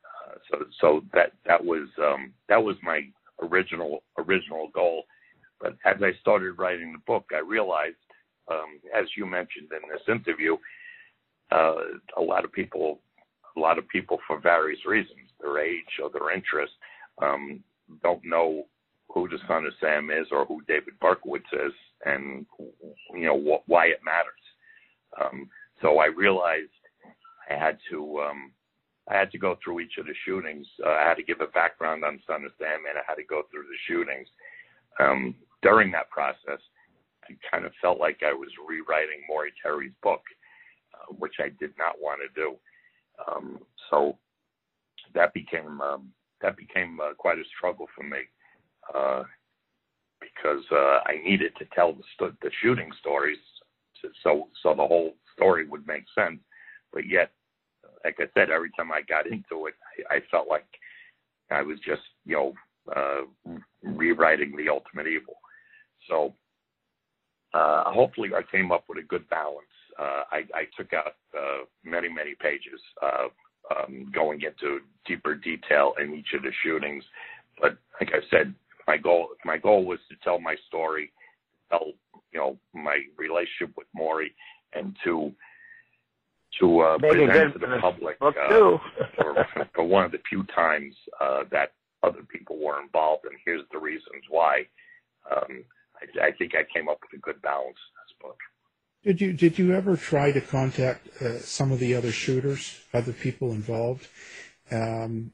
[0.05, 3.03] Uh, so so that that was um, that was my
[3.41, 5.05] original original goal.
[5.61, 7.97] But as I started writing the book, I realized,
[8.53, 10.57] um, as you mentioned in this interview,
[11.51, 11.75] uh,
[12.17, 13.01] a lot of people,
[13.57, 16.73] a lot of people for various reasons, their age or their interest,
[17.21, 17.61] um,
[18.03, 18.65] don't know
[19.13, 21.73] who the son of Sam is or who David Berkowitz is,
[22.07, 22.47] and
[23.15, 24.33] you know wh- why it matters.
[25.21, 25.49] Um,
[25.83, 26.71] so I realized
[27.51, 28.53] I had to um,
[29.11, 30.67] I had to go through each of the shootings.
[30.85, 33.25] Uh, I had to give a background on Son of Sam, and I had to
[33.25, 34.29] go through the shootings.
[35.01, 36.61] Um, during that process,
[37.51, 40.23] Kind of felt like I was rewriting Maury Terry's book,
[40.95, 42.57] uh, which I did not want to do.
[43.27, 43.59] Um,
[43.91, 44.19] so
[45.15, 48.19] that became um, that became uh, quite a struggle for me
[48.95, 49.23] uh,
[50.21, 53.39] because uh, I needed to tell the, st- the shooting stories,
[54.01, 56.41] to, so so the whole story would make sense.
[56.93, 57.31] But yet,
[58.05, 59.75] like I said, every time I got into it,
[60.11, 60.67] I, I felt like
[61.51, 62.55] I was just, you know,
[62.95, 63.23] uh,
[63.83, 65.35] rewriting the ultimate evil.
[66.09, 66.35] So
[67.55, 69.67] uh, hopefully I came up with a good balance.
[69.99, 73.29] Uh, I, I took out uh, many, many pages uh,
[73.75, 77.05] um, going into deeper detail in each of the shootings.
[77.61, 78.55] But like I said,
[78.87, 81.13] my goal my goal was to tell my story,
[81.71, 81.93] tell
[82.33, 84.35] you know my relationship with Maury,
[84.73, 85.33] and to
[86.61, 88.31] to uh, present to the public uh,
[89.17, 93.63] for, for one of the few times uh, that other people were involved, and here's
[93.73, 94.67] the reasons why.
[95.31, 95.65] Um,
[96.03, 98.39] I, I, think I came up with a good balance in this book.
[99.05, 103.13] Did you did you ever try to contact uh, some of the other shooters, other
[103.13, 104.07] people involved,
[104.71, 105.33] um,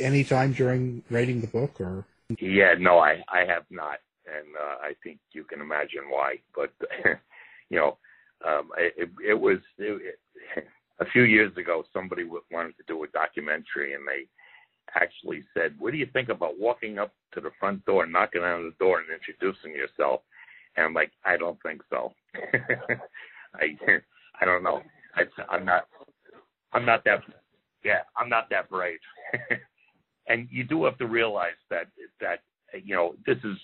[0.00, 2.06] any time during writing the book, or?
[2.40, 6.38] Yeah, no, I I have not, and uh, I think you can imagine why.
[6.56, 6.72] But
[7.70, 7.98] you know,
[8.44, 10.18] um, it, it was it,
[11.00, 11.84] a few years ago.
[11.92, 14.26] Somebody wanted to do a documentary, and they
[14.94, 18.64] actually said, "What do you think about walking up to the front door, knocking on
[18.64, 20.22] the door, and introducing yourself?"
[20.76, 22.12] And I'm like, "I don't think so.
[23.54, 23.76] I
[24.40, 24.82] I don't know.
[25.14, 25.88] I, I'm not.
[26.72, 27.22] I'm not that.
[27.84, 28.98] Yeah, I'm not that brave."
[30.28, 31.88] and you do have to realize that
[32.20, 32.40] that
[32.82, 33.56] you know this is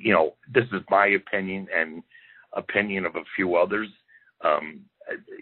[0.00, 2.02] you know this is my opinion and
[2.54, 3.88] opinion of a few others
[4.44, 4.80] um,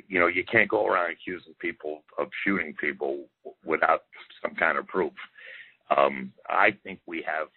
[0.09, 3.24] you know, you can't go around accusing people of shooting people
[3.64, 4.04] without
[4.42, 5.12] some kind of proof.
[5.96, 7.48] Um, I think we have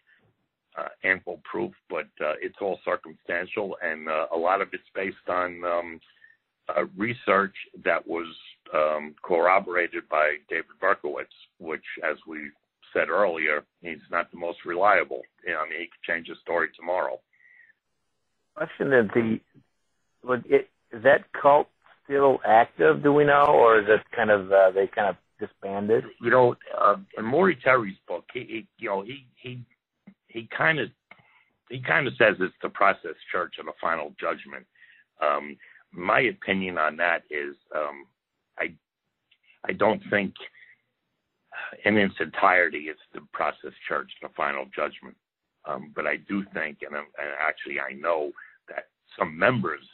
[0.77, 5.27] uh, ample proof, but uh, it's all circumstantial, and uh, a lot of it's based
[5.27, 5.99] on um,
[6.69, 8.27] uh, research that was
[8.73, 11.25] um, corroborated by David Berkowitz,
[11.59, 12.49] which, as we
[12.93, 15.21] said earlier, he's not the most reliable.
[15.45, 17.19] I mean, he could change his story tomorrow.
[18.55, 19.39] Question: Is the
[20.23, 21.67] would it that cult
[22.03, 23.03] still active?
[23.03, 26.03] Do we know, or is it kind of uh, they kind of disbanded?
[26.21, 29.63] You know, uh, in Maury Terry's book, he, he you know he he
[30.27, 30.89] he kind of
[31.69, 34.65] he kind of says it's the process church and the final judgment.
[35.21, 35.57] Um,
[35.93, 38.05] my opinion on that is um,
[38.57, 38.73] I
[39.67, 40.33] I don't think
[41.85, 45.15] in its entirety it's the process church and the final judgment.
[45.65, 47.05] Um, but I do think, and, and
[47.39, 48.31] actually I know
[48.67, 48.85] that
[49.17, 49.85] some members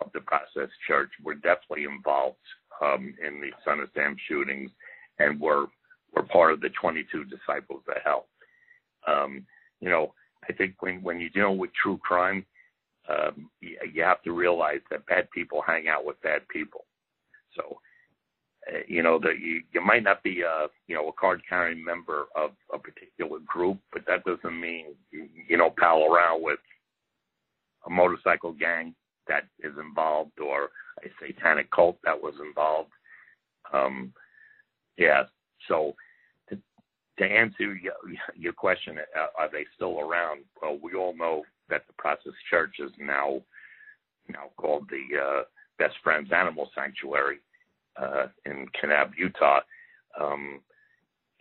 [0.00, 2.36] of the process church were definitely involved
[2.82, 4.70] um, in the Son of Sam shootings
[5.18, 5.66] and were
[6.14, 8.26] were part of the 22 disciples of hell.
[9.06, 9.46] Um,
[9.80, 10.14] you know,
[10.48, 12.44] I think when when you deal with true crime,
[13.08, 16.84] um, you, you have to realize that bad people hang out with bad people.
[17.56, 17.78] So,
[18.72, 21.84] uh, you know, that you, you might not be a you know a card carrying
[21.84, 26.60] member of a particular group, but that doesn't mean you, you know pal around with
[27.86, 28.94] a motorcycle gang
[29.28, 30.70] that is involved or
[31.04, 32.90] a satanic cult that was involved.
[33.72, 34.12] Um,
[34.96, 35.24] yeah,
[35.68, 35.94] so
[36.48, 36.58] to,
[37.18, 37.92] to answer your,
[38.36, 40.40] your question, uh, are they still around?
[40.60, 43.42] Well, we all know that the Process Church is now
[44.28, 45.42] now called the uh,
[45.78, 47.38] Best Friends Animal Sanctuary
[47.96, 49.60] uh, in Kanab, Utah.
[50.20, 50.60] Um,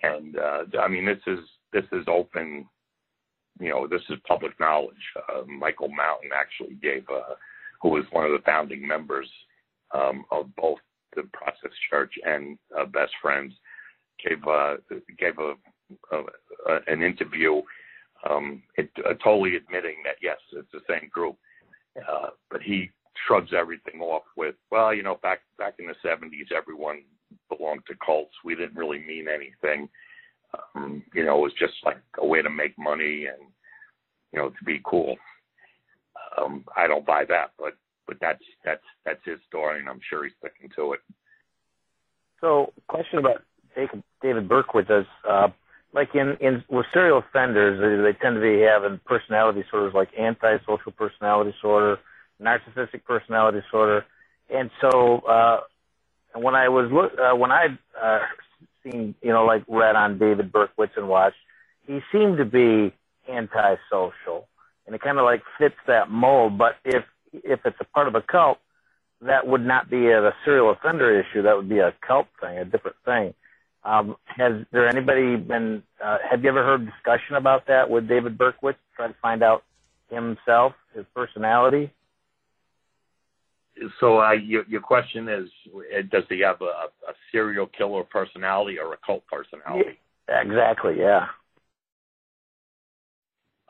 [0.03, 1.39] and uh, I mean, this is
[1.73, 2.67] this is open.
[3.59, 4.93] You know, this is public knowledge.
[5.17, 7.33] Uh, Michael Mountain actually gave, uh,
[7.81, 9.29] who was one of the founding members
[9.93, 10.79] um, of both
[11.15, 13.53] the Process Church and uh, Best Friends,
[14.23, 14.75] gave uh,
[15.17, 15.53] gave a,
[16.15, 16.17] a,
[16.71, 17.61] a an interview,
[18.29, 21.35] um, it, uh, totally admitting that yes, it's the same group,
[21.97, 22.89] uh, but he
[23.25, 27.03] shrugs everything off with, well, you know, back back in the '70s, everyone
[27.55, 28.33] belonged to cults.
[28.43, 29.89] We didn't really mean anything.
[30.75, 33.49] Um, you know, it was just like a way to make money and
[34.31, 35.15] you know to be cool.
[36.37, 37.73] Um, I don't buy that, but
[38.07, 40.99] but that's that's that's his story, and I'm sure he's sticking to it.
[42.41, 43.43] So, question about
[44.21, 45.49] David Berkowitz is, uh,
[45.93, 50.09] like in, in with serial offenders, they, they tend to be having personality disorders like
[50.17, 51.99] antisocial personality disorder,
[52.41, 54.05] narcissistic personality disorder,
[54.53, 55.59] and so uh,
[56.35, 58.19] when I was look uh, when I uh,
[58.83, 61.37] seen you know like read on David Berkowitz and watched,
[61.85, 62.93] he seemed to be
[63.29, 64.47] antisocial,
[64.87, 66.57] and it kind of like fits that mold.
[66.57, 68.57] But if if it's a part of a cult,
[69.21, 71.43] that would not be a, a serial offender issue.
[71.43, 73.33] That would be a cult thing, a different thing.
[73.83, 75.83] Um, has there anybody been?
[76.03, 78.75] Uh, have you ever heard discussion about that with David Berkowitz?
[78.95, 79.63] Trying to find out
[80.09, 81.91] himself, his personality.
[83.99, 88.79] So uh, your, your question is, uh, does he have a, a serial killer personality
[88.79, 89.99] or a cult personality?
[90.27, 90.95] Yeah, exactly.
[90.97, 91.27] Yeah.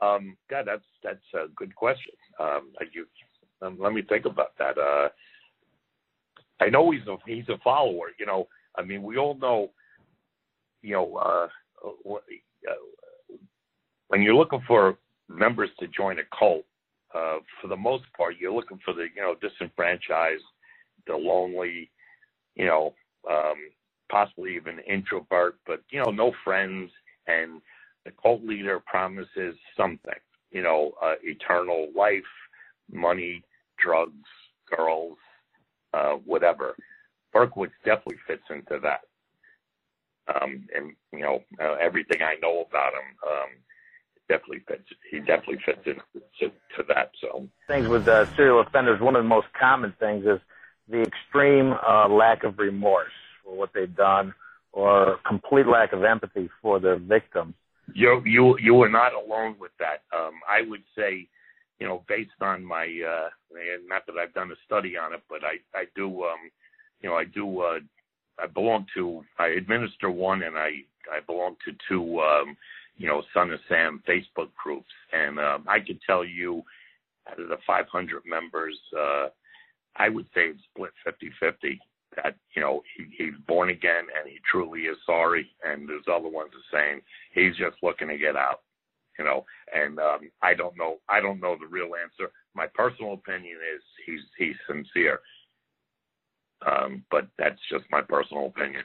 [0.01, 2.13] Um, God, that's that's a good question.
[2.39, 3.07] Um, you,
[3.61, 4.77] um, let me think about that.
[4.77, 5.09] Uh,
[6.61, 8.07] I know he's a he's a follower.
[8.19, 9.71] You know, I mean, we all know.
[10.83, 11.49] You know, uh,
[11.87, 12.73] uh,
[14.09, 14.97] when you're looking for
[15.29, 16.65] members to join a cult,
[17.15, 20.43] uh, for the most part, you're looking for the you know disenfranchised,
[21.07, 21.91] the lonely,
[22.55, 22.93] you know,
[23.29, 23.55] um,
[24.11, 26.91] possibly even introvert, but you know, no friends,
[27.27, 27.61] and
[28.07, 32.23] the cult leader promises something, you know, uh, eternal life,
[32.89, 33.43] money,
[33.77, 34.13] drugs,
[34.73, 35.17] girls,
[35.93, 36.75] uh, whatever.
[37.35, 39.01] Berkowitz definitely fits into that.
[40.33, 43.49] Um, and you know, uh, everything I know about him, um,
[44.29, 44.83] definitely fits.
[45.11, 47.11] He definitely fits into to, that.
[47.21, 50.39] So things with uh, serial offenders, one of the most common things is
[50.89, 53.11] the extreme uh, lack of remorse
[53.43, 54.33] for what they've done,
[54.71, 57.53] or complete lack of empathy for their victims.
[57.93, 60.03] You you you are not alone with that.
[60.15, 61.27] Um, I would say,
[61.79, 63.29] you know, based on my uh,
[63.87, 66.51] not that I've done a study on it, but I I do um,
[67.01, 67.79] you know I do uh,
[68.39, 72.57] I belong to I administer one and I I belong to two um,
[72.97, 76.63] you know Son of Sam Facebook groups, and um, I could tell you
[77.29, 79.27] out of the 500 members, uh,
[79.95, 81.79] I would say it's split 50-50
[82.17, 86.29] that you know he, he's born again and he truly is sorry, and there's other
[86.29, 87.01] ones are saying
[87.33, 88.61] he's just looking to get out.
[89.17, 90.97] You know, and um, I don't know.
[91.09, 92.31] I don't know the real answer.
[92.53, 95.19] My personal opinion is he's he's sincere,
[96.65, 98.83] um, but that's just my personal opinion.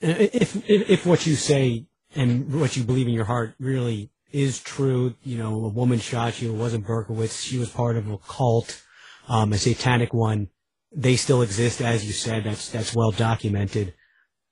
[0.00, 4.60] If, if if what you say and what you believe in your heart really is
[4.60, 6.52] true, you know, a woman shot you.
[6.52, 7.40] It wasn't Berkowitz.
[7.40, 8.82] She was part of a cult,
[9.28, 10.48] um, a satanic one
[10.94, 12.44] they still exist, as you said.
[12.44, 13.94] That's that's well documented.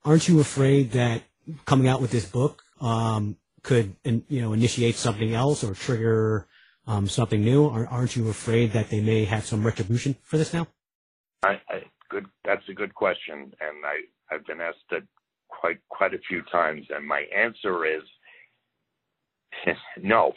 [0.04, 1.22] Aren't you afraid that
[1.64, 6.48] coming out with this book um, could, you know, initiate something else or trigger
[6.86, 7.68] um, something new?
[7.68, 10.66] Aren't you afraid that they may have some retribution for this now?
[11.42, 12.26] I, I good.
[12.44, 15.04] That's a good question, and I I've been asked it
[15.48, 18.02] quite quite a few times, and my answer is
[20.02, 20.32] no.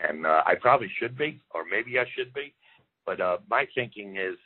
[0.00, 2.54] And uh, I probably should be, or maybe I should be,
[3.06, 4.36] but uh, my thinking is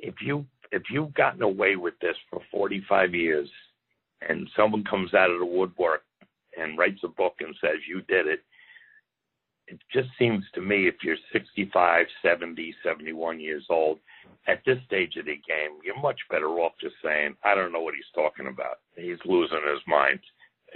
[0.00, 3.48] if you if you've gotten away with this for 45 years,
[4.28, 6.02] and someone comes out of the woodwork
[6.58, 8.40] and writes a book and says you did it,
[9.66, 13.98] it just seems to me if you're 65, 70, 71 years old,
[14.46, 17.82] at this stage of the game, you're much better off just saying, I don't know
[17.82, 18.78] what he's talking about.
[18.96, 20.20] He's losing his mind.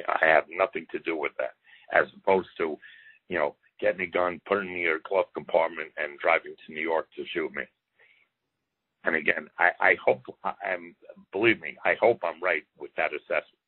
[0.09, 1.55] I have nothing to do with that.
[1.93, 2.79] As opposed to,
[3.29, 6.81] you know, getting a gun, putting it in your glove compartment, and driving to New
[6.81, 7.65] York to shoot me.
[9.05, 10.95] And again, I, I hope I'm,
[11.33, 13.59] believe me, I hope I'm right with that assessment.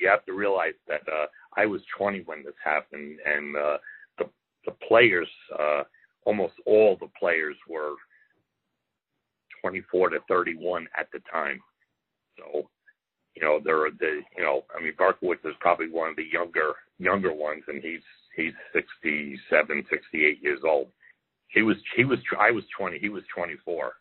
[0.00, 1.26] You have to realize that uh,
[1.56, 3.78] I was 20 when this happened, and uh,
[4.18, 4.24] the
[4.64, 5.28] the players,
[5.58, 5.82] uh,
[6.24, 7.94] almost all the players were
[9.60, 11.60] 24 to 31 at the time.
[12.38, 12.68] So,
[13.36, 16.72] you know, they're the, you know, I mean, Berkowitz is probably one of the younger
[16.98, 18.00] younger ones, and he's
[18.36, 20.88] he's 67, 68 years old.
[21.48, 23.92] He was he was I was 20, he was 24.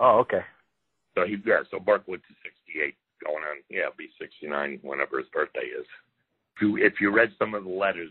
[0.00, 0.42] Oh, okay.
[1.14, 2.36] So he yeah, so Berkowitz is
[2.66, 5.86] 68, going on yeah, be 69 whenever his birthday is.
[6.56, 8.10] If you if you read some of the letters,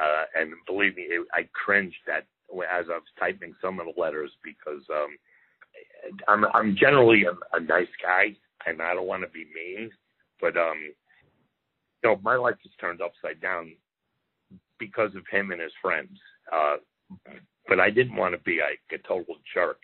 [0.00, 4.00] uh, and believe me, it, I cringed at as I was typing some of the
[4.00, 5.16] letters because um,
[6.28, 9.90] I'm I'm generally a, a nice guy, and I don't want to be mean,
[10.40, 10.78] but um,
[12.02, 13.72] you know, my life is turned upside down
[14.78, 16.18] because of him and his friends.
[16.52, 16.76] Uh,
[17.68, 19.78] but I didn't want to be like a total jerk.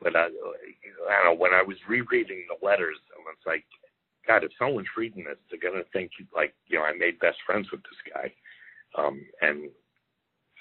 [0.00, 1.34] But I, I don't know.
[1.40, 3.64] When I was rereading the letters, I was like,
[4.26, 7.68] God, if someone's reading this, they're gonna think like, you know, I made best friends
[7.72, 8.32] with this guy.
[8.96, 9.70] Um, and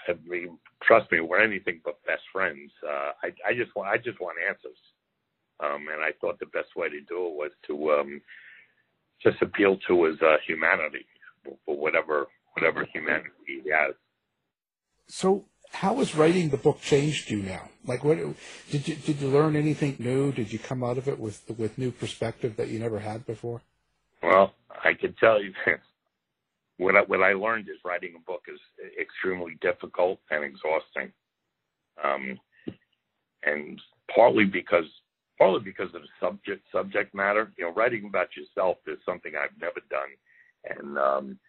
[0.07, 2.71] I mean, trust me, we're anything but best friends.
[2.83, 4.77] Uh, I, I just want, I just want answers.
[5.59, 8.21] Um, and I thought the best way to do it was to um,
[9.21, 11.05] just appeal to his uh, humanity,
[11.65, 13.93] for whatever whatever humanity he has.
[15.07, 17.70] So, how has writing the book changed you now?
[17.86, 18.18] Like, what
[18.70, 20.32] did you did you learn anything new?
[20.32, 23.61] Did you come out of it with with new perspective that you never had before?
[24.22, 24.53] Well,
[24.84, 25.80] I can tell you this.
[26.78, 28.59] What I, what I learned is writing a book is
[28.99, 31.11] extremely difficult and exhausting,
[32.03, 32.39] um,
[33.43, 33.82] and
[34.13, 34.86] partly because
[35.38, 37.51] partly because of the subject subject matter.
[37.57, 41.39] You know, writing about yourself is something I've never done, and um,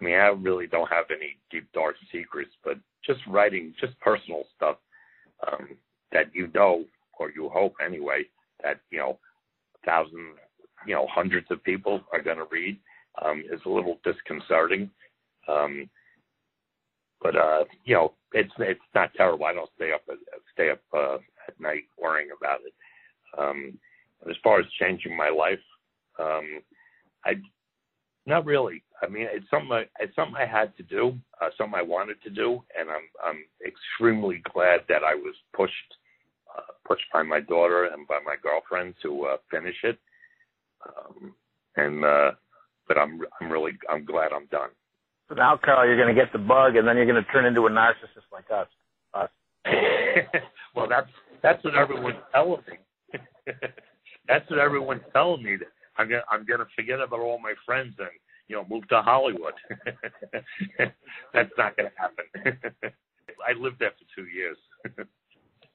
[0.00, 4.44] I mean, I really don't have any deep dark secrets, but just writing just personal
[4.56, 4.76] stuff
[5.46, 5.76] um,
[6.12, 6.84] that you know
[7.18, 8.24] or you hope anyway
[8.62, 9.18] that you know
[9.84, 10.36] thousands,
[10.86, 12.78] you know, hundreds of people are going to read
[13.24, 14.90] um, is a little disconcerting.
[15.48, 15.88] Um,
[17.20, 19.46] but uh, you know, it's it's not terrible.
[19.46, 20.02] I don't stay up
[20.52, 21.16] stay up uh,
[21.48, 22.74] at night worrying about it.
[23.38, 23.78] Um,
[24.28, 25.58] as far as changing my life,
[26.18, 26.60] um,
[27.24, 27.34] I
[28.26, 28.82] not really.
[29.04, 32.22] I mean, it's something I, it's something I had to do, uh, something I wanted
[32.22, 35.90] to do, and I'm I'm extremely glad that I was pushed
[36.56, 39.98] uh, pushed by my daughter and by my girlfriend to uh, finish it.
[40.86, 41.34] Um,
[41.76, 42.30] and uh,
[42.88, 44.70] but I'm I'm really I'm glad I'm done.
[45.28, 47.46] So now, Carl, you're going to get the bug, and then you're going to turn
[47.46, 48.68] into a narcissist like us.
[49.14, 49.30] Us.
[50.76, 51.08] well, that's
[51.42, 53.18] that's what everyone's telling me.
[54.28, 55.56] that's what everyone's telling me.
[55.56, 58.08] That I'm gonna I'm gonna forget about all my friends and
[58.48, 59.54] you know move to Hollywood.
[61.32, 62.58] That's not gonna happen.
[63.46, 64.56] I lived there for two years.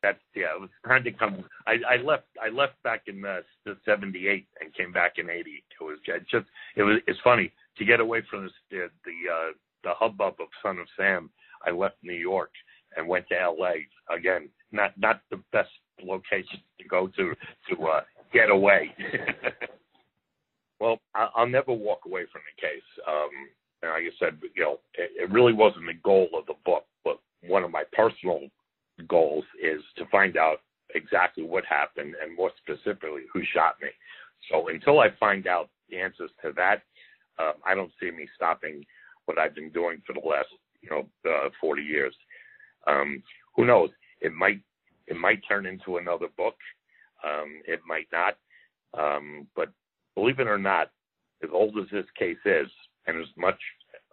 [0.01, 0.55] That's yeah.
[0.55, 1.43] It was trying to come.
[1.67, 2.25] I, I left.
[2.41, 5.49] I left back in uh, the '78 and came back in '80.
[5.49, 6.45] It was just.
[6.75, 6.99] It was.
[7.07, 9.51] It's funny to get away from this, the the uh,
[9.83, 11.29] the hubbub of Son of Sam.
[11.65, 12.51] I left New York
[12.95, 13.87] and went to L.A.
[14.13, 15.69] Again, not not the best
[16.01, 17.33] location to go to
[17.69, 18.01] to uh,
[18.31, 18.95] get away.
[20.79, 22.83] Well, I, I'll never walk away from the case.
[23.07, 23.29] Um,
[23.81, 26.85] and like I said, you know, it, it really wasn't the goal of the book,
[27.03, 28.41] but one of my personal
[29.07, 30.57] goals is to find out
[30.95, 33.89] exactly what happened and more specifically who shot me.
[34.51, 36.81] So until I find out the answers to that,
[37.37, 38.85] uh, I don't see me stopping
[39.25, 40.47] what I've been doing for the last,
[40.81, 42.13] you know, uh, 40 years.
[42.87, 43.23] Um,
[43.55, 43.89] who knows?
[44.21, 44.61] It might
[45.07, 46.55] it might turn into another book.
[47.25, 48.37] Um, it might not.
[48.97, 49.69] Um, but
[50.19, 50.89] believe it or not,
[51.43, 52.67] as old as this case is,
[53.07, 53.59] and as much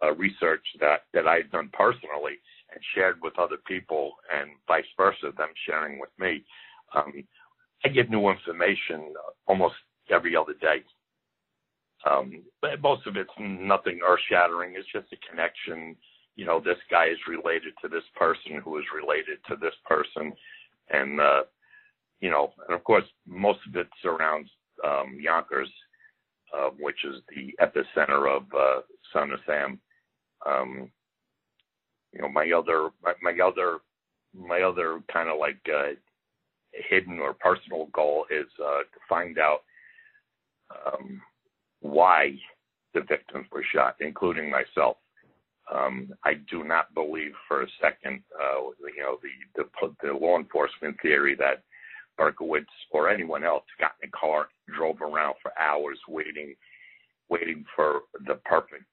[0.02, 2.36] uh, research that, that I've done personally
[2.72, 6.44] and shared with other people, and vice versa, them sharing with me,
[6.94, 7.24] um,
[7.84, 9.12] I get new information
[9.46, 9.74] almost
[10.10, 10.84] every other day.
[12.08, 14.74] Um, but most of it's nothing earth shattering.
[14.76, 15.96] It's just a connection.
[16.36, 20.32] You know, this guy is related to this person who is related to this person.
[20.90, 21.42] And, uh,
[22.20, 24.50] you know, and of course, most of it surrounds
[24.84, 25.70] um, Yonkers,
[26.54, 28.80] uh, which is the epicenter of uh,
[29.12, 29.80] Son of Sam.
[30.44, 30.90] Um,
[32.12, 33.78] you know, my other, my, my other,
[34.34, 35.92] my other kind of like uh,
[36.88, 39.60] hidden or personal goal is uh, to find out
[40.86, 41.20] um,
[41.80, 42.34] why
[42.94, 44.96] the victims were shot, including myself.
[45.72, 50.38] Um, I do not believe for a second, uh, you know, the, the the law
[50.38, 51.62] enforcement theory that
[52.18, 56.54] Berkowitz or anyone else got in a car, drove around for hours waiting,
[57.28, 58.84] waiting for the perfect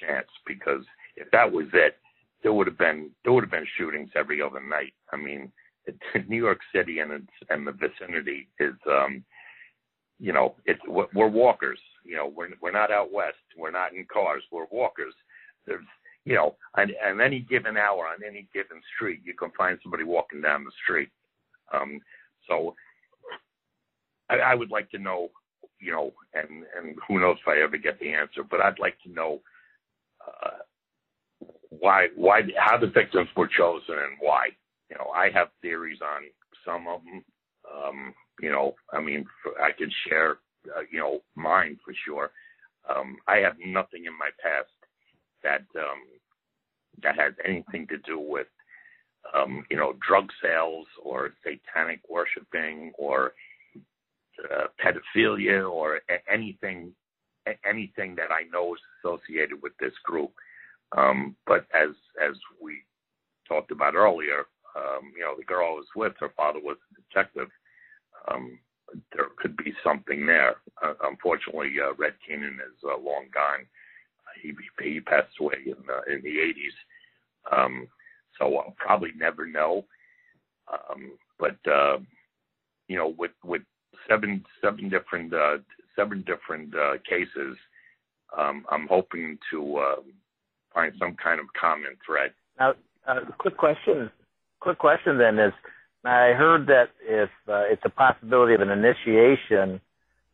[0.00, 0.28] chance.
[0.46, 0.84] Because
[1.16, 1.96] if that was it,
[2.42, 4.94] there would have been there would have been shootings every other night.
[5.12, 5.52] I mean,
[6.28, 9.24] New York City and its and the vicinity is, um,
[10.18, 11.80] you know, it's we're walkers.
[12.04, 13.36] You know, we're we're not out west.
[13.56, 14.42] We're not in cars.
[14.50, 15.14] We're walkers.
[15.66, 15.84] There's
[16.24, 20.04] you know, on, on any given hour on any given street, you can find somebody
[20.04, 21.08] walking down the street.
[21.72, 22.00] Um,
[22.52, 22.74] so
[24.28, 25.30] I, I would like to know,
[25.80, 28.96] you know, and and who knows if I ever get the answer, but I'd like
[29.04, 29.40] to know
[30.26, 30.58] uh,
[31.70, 34.48] why why how the victims were chosen and why.
[34.90, 36.22] You know, I have theories on
[36.66, 37.24] some of them.
[37.72, 39.24] Um, you know, I mean,
[39.62, 40.38] I could share,
[40.76, 42.30] uh, you know, mine for sure.
[42.88, 44.70] Um, I have nothing in my past
[45.42, 46.02] that um,
[47.02, 48.48] that has anything to do with
[49.34, 53.32] um, you know drug sales or satanic worshiping or
[54.50, 56.92] uh, pedophilia or a- anything
[57.68, 60.32] anything that I know is associated with this group.
[60.96, 61.90] Um, but as
[62.22, 62.82] as we
[63.48, 64.46] talked about earlier,
[64.76, 67.48] um, you know, the girl I was with, her father was a detective.
[68.30, 68.58] Um,
[69.14, 70.56] there could be something there.
[70.84, 73.66] Uh, unfortunately, uh, Red Keenan is uh, long gone
[74.40, 74.52] he
[74.82, 76.76] he passed away in the in the 80s.
[77.50, 77.88] Um,
[78.38, 79.84] so I'll probably never know.
[80.72, 81.98] Um, but uh,
[82.88, 83.62] you know, with with
[84.08, 85.58] seven seven different uh,
[85.96, 87.56] seven different uh, cases,
[88.36, 89.96] um, I'm hoping to uh,
[90.72, 92.32] find some kind of common thread.
[92.58, 92.74] Now,
[93.06, 94.10] uh, quick question.
[94.60, 95.52] Quick question then is,
[96.04, 99.80] I heard that if uh, it's a possibility of an initiation,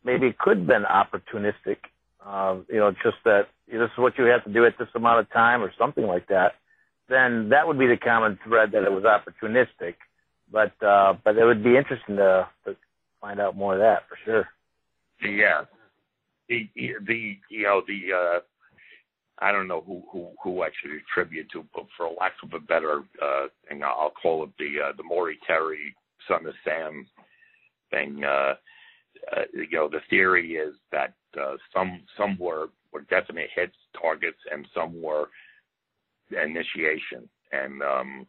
[0.03, 1.77] maybe it could have been opportunistic
[2.25, 5.19] uh, you know, just that this is what you have to do at this amount
[5.19, 6.53] of time or something like that,
[7.09, 9.95] then that would be the common thread that it was opportunistic.
[10.51, 12.75] But uh, but it would be interesting to, to
[13.21, 14.47] find out more of that for sure.
[15.21, 15.65] Yeah,
[16.47, 18.39] the the you know the uh,
[19.39, 22.59] I don't know who who who I should attribute to, but for lack of a
[22.59, 25.95] better uh, thing, I'll call it the uh, the Maury Terry
[26.27, 27.05] son of Sam
[27.91, 28.23] thing.
[28.23, 28.55] Uh,
[29.35, 34.39] uh, you know, the theory is that uh, some some were were definite hits, targets,
[34.51, 35.29] and some were
[36.31, 37.27] initiation.
[37.51, 38.27] And um,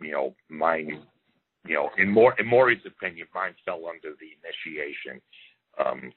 [0.00, 1.02] you know, mine,
[1.66, 5.20] you know, in more in Maury's opinion, mine fell under the initiation.
[5.84, 6.12] Um,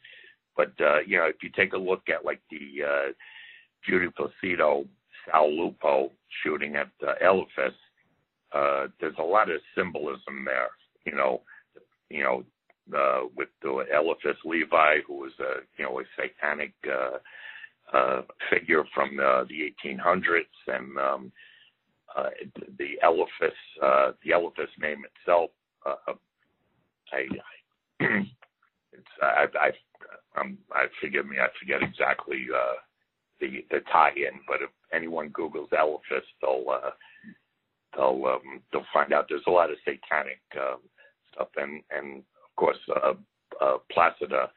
[0.55, 3.11] but uh, you know, if you take a look at like the uh,
[3.87, 4.85] Judy Placido,
[5.25, 6.11] Sal Lupo
[6.43, 7.75] shooting at uh, Eliphas,
[8.53, 10.69] uh, there's a lot of symbolism there.
[11.05, 11.41] You know,
[12.09, 12.43] you know,
[12.95, 17.17] uh, with the Eliphas Levi, who was a you know a satanic uh,
[17.93, 21.31] uh, figure from the, the 1800s, and um,
[22.17, 22.29] uh,
[22.77, 25.51] the Eliphas uh, the Eliphas name itself.
[25.85, 26.13] Uh,
[27.13, 28.05] I, I
[28.93, 32.75] it's I, I um, I forgive me I forget exactly uh,
[33.39, 36.91] the the tie-in, but if anyone Google's Eliphas, they'll uh,
[37.95, 40.79] they'll um, they'll find out there's a lot of satanic um,
[41.33, 43.13] stuff and and of course, uh,
[43.61, 44.49] uh, Placida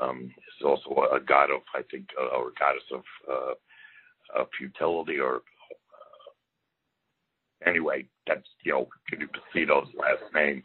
[0.00, 5.18] um, is also a god of, I think, uh, or goddess of, uh, of futility
[5.18, 6.30] or uh,
[7.68, 10.62] anyway, that's, you know, Judy Placido's last name.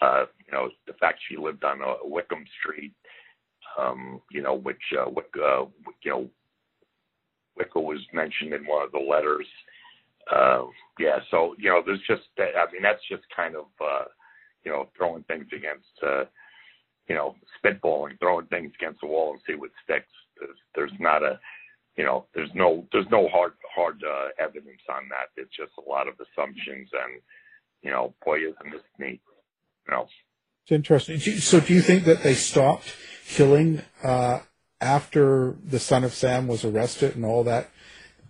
[0.00, 2.92] Uh, you know, the fact she lived on uh, Wickham Street,
[3.78, 5.64] um, you know, which, uh, Wick, uh,
[6.02, 6.28] you know,
[7.56, 9.46] Wicca was mentioned in one of the letters.
[10.34, 10.64] Uh,
[10.98, 14.04] yeah, so, you know, there's just, I mean, that's just kind of, uh,
[14.64, 16.24] you know, throwing things against, uh,
[17.08, 20.12] you know, spitballing, throwing things against the wall and see what sticks.
[20.38, 21.38] There's, there's not a,
[21.96, 25.40] you know, there's no, there's no hard, hard uh, evidence on that.
[25.40, 27.20] It's just a lot of assumptions, and
[27.82, 29.20] you know, boy, isn't this neat,
[29.86, 30.06] you know.
[30.64, 31.18] It's interesting.
[31.18, 32.94] So, do you think that they stopped
[33.26, 34.40] killing uh,
[34.80, 37.70] after the son of Sam was arrested and all that,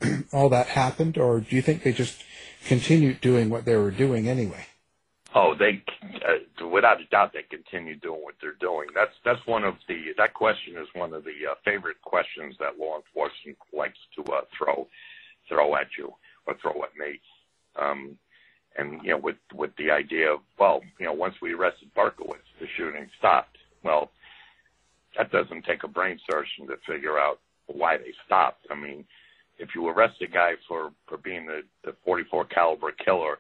[0.33, 2.23] all that happened, or do you think they just
[2.67, 4.67] continued doing what they were doing anyway?
[5.35, 5.83] Oh, they
[6.29, 8.89] uh, without a doubt they continue doing what they're doing.
[8.95, 12.79] That's that's one of the that question is one of the uh, favorite questions that
[12.79, 14.87] law enforcement likes to uh, throw
[15.49, 16.13] throw at you
[16.47, 17.21] or throw at me.
[17.81, 18.19] Um,
[18.77, 22.49] and you know, with with the idea of well, you know, once we arrested Berkowitz,
[22.61, 23.57] the shooting stopped.
[23.83, 24.11] Well,
[25.17, 28.67] that doesn't take a brain surgeon to figure out why they stopped.
[28.71, 29.05] I mean,
[29.59, 33.39] if you arrest a guy for for being the the 44 caliber killer,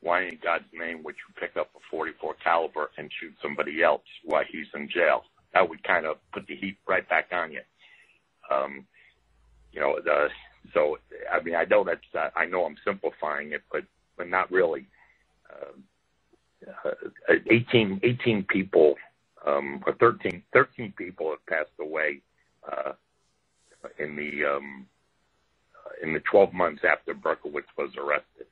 [0.00, 4.02] why in God's name would you pick up a 44 caliber and shoot somebody else
[4.24, 5.22] while he's in jail?
[5.54, 7.62] That would kind of put the heat right back on you.
[8.50, 8.86] Um,
[9.72, 10.28] you know, the,
[10.74, 10.98] so
[11.32, 13.82] I mean, I know that's uh, I know I'm simplifying it, but
[14.16, 14.86] but not really.
[15.50, 15.72] Uh,
[16.84, 18.94] uh, 18, 18 people,
[19.46, 22.20] um, or 13, 13 people have passed away
[22.70, 22.92] uh,
[23.98, 24.86] in the um,
[26.02, 28.46] in the 12 months after Berkowitz was arrested.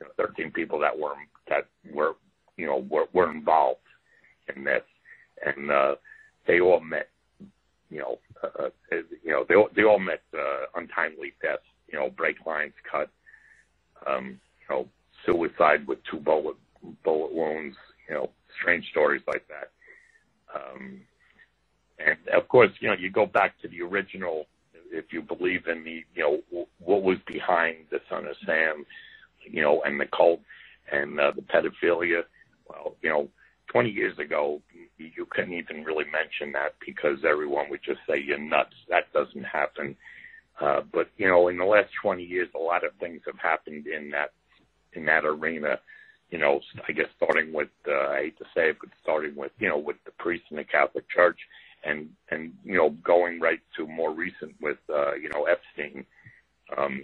[0.00, 1.14] You know, 13 people that were
[1.48, 2.14] that were
[2.56, 3.80] you know were, were involved
[4.54, 4.82] in this,
[5.44, 5.96] and uh,
[6.46, 7.08] they all met.
[7.90, 11.62] You know, uh, uh you know, they they all met uh, untimely deaths.
[11.90, 13.10] You know, brake lines cut.
[14.06, 14.88] Um, you know,
[15.26, 16.56] suicide with two bullet
[17.04, 17.76] bullet wounds.
[18.08, 18.30] You know,
[18.60, 19.70] strange stories like that.
[20.54, 21.00] Um,
[21.98, 24.46] and of course, you know, you go back to the original.
[24.90, 28.86] If you believe in the, you know, what was behind the Son of Sam,
[29.50, 30.40] you know, and the cult
[30.92, 32.22] and uh, the pedophilia.
[32.68, 33.28] Well, you know,
[33.72, 34.60] 20 years ago,
[34.96, 38.74] you couldn't even really mention that because everyone would just say you're nuts.
[38.88, 39.96] That doesn't happen.
[40.60, 43.86] Uh, but you know, in the last 20 years, a lot of things have happened
[43.86, 44.30] in that
[44.94, 45.78] in that arena.
[46.30, 49.52] You know, I guess starting with uh, I hate to say it, but starting with
[49.58, 51.38] you know with the priests in the Catholic Church,
[51.84, 56.04] and and you know going right to more recent with uh, you know Epstein.
[56.76, 57.02] Um,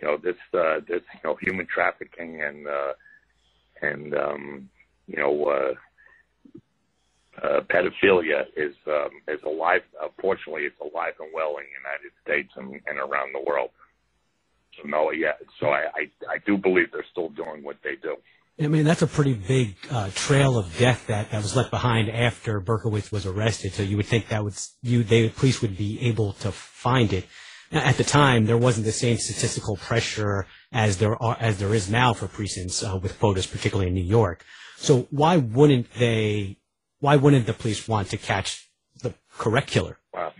[0.00, 2.92] you know this uh, this you know human trafficking and uh,
[3.82, 4.70] and um,
[5.06, 5.74] you know uh,
[7.46, 9.82] uh, pedophilia is um, is alive.
[10.02, 13.70] Unfortunately, it's alive and well in the United States and, and around the world.
[14.76, 15.32] So no, yeah.
[15.58, 18.16] So I, I I do believe they're still doing what they do.
[18.62, 22.10] I mean, that's a pretty big uh, trail of death that, that was left behind
[22.10, 23.72] after Berkowitz was arrested.
[23.72, 27.26] So you would think that would you they police would be able to find it.
[27.72, 31.88] At the time, there wasn't the same statistical pressure as there are as there is
[31.88, 34.44] now for precincts uh, with quotas, particularly in New York.
[34.76, 36.58] So why wouldn't they?
[36.98, 38.68] Why wouldn't the police want to catch
[39.02, 39.98] the correct killer?
[40.12, 40.32] Well,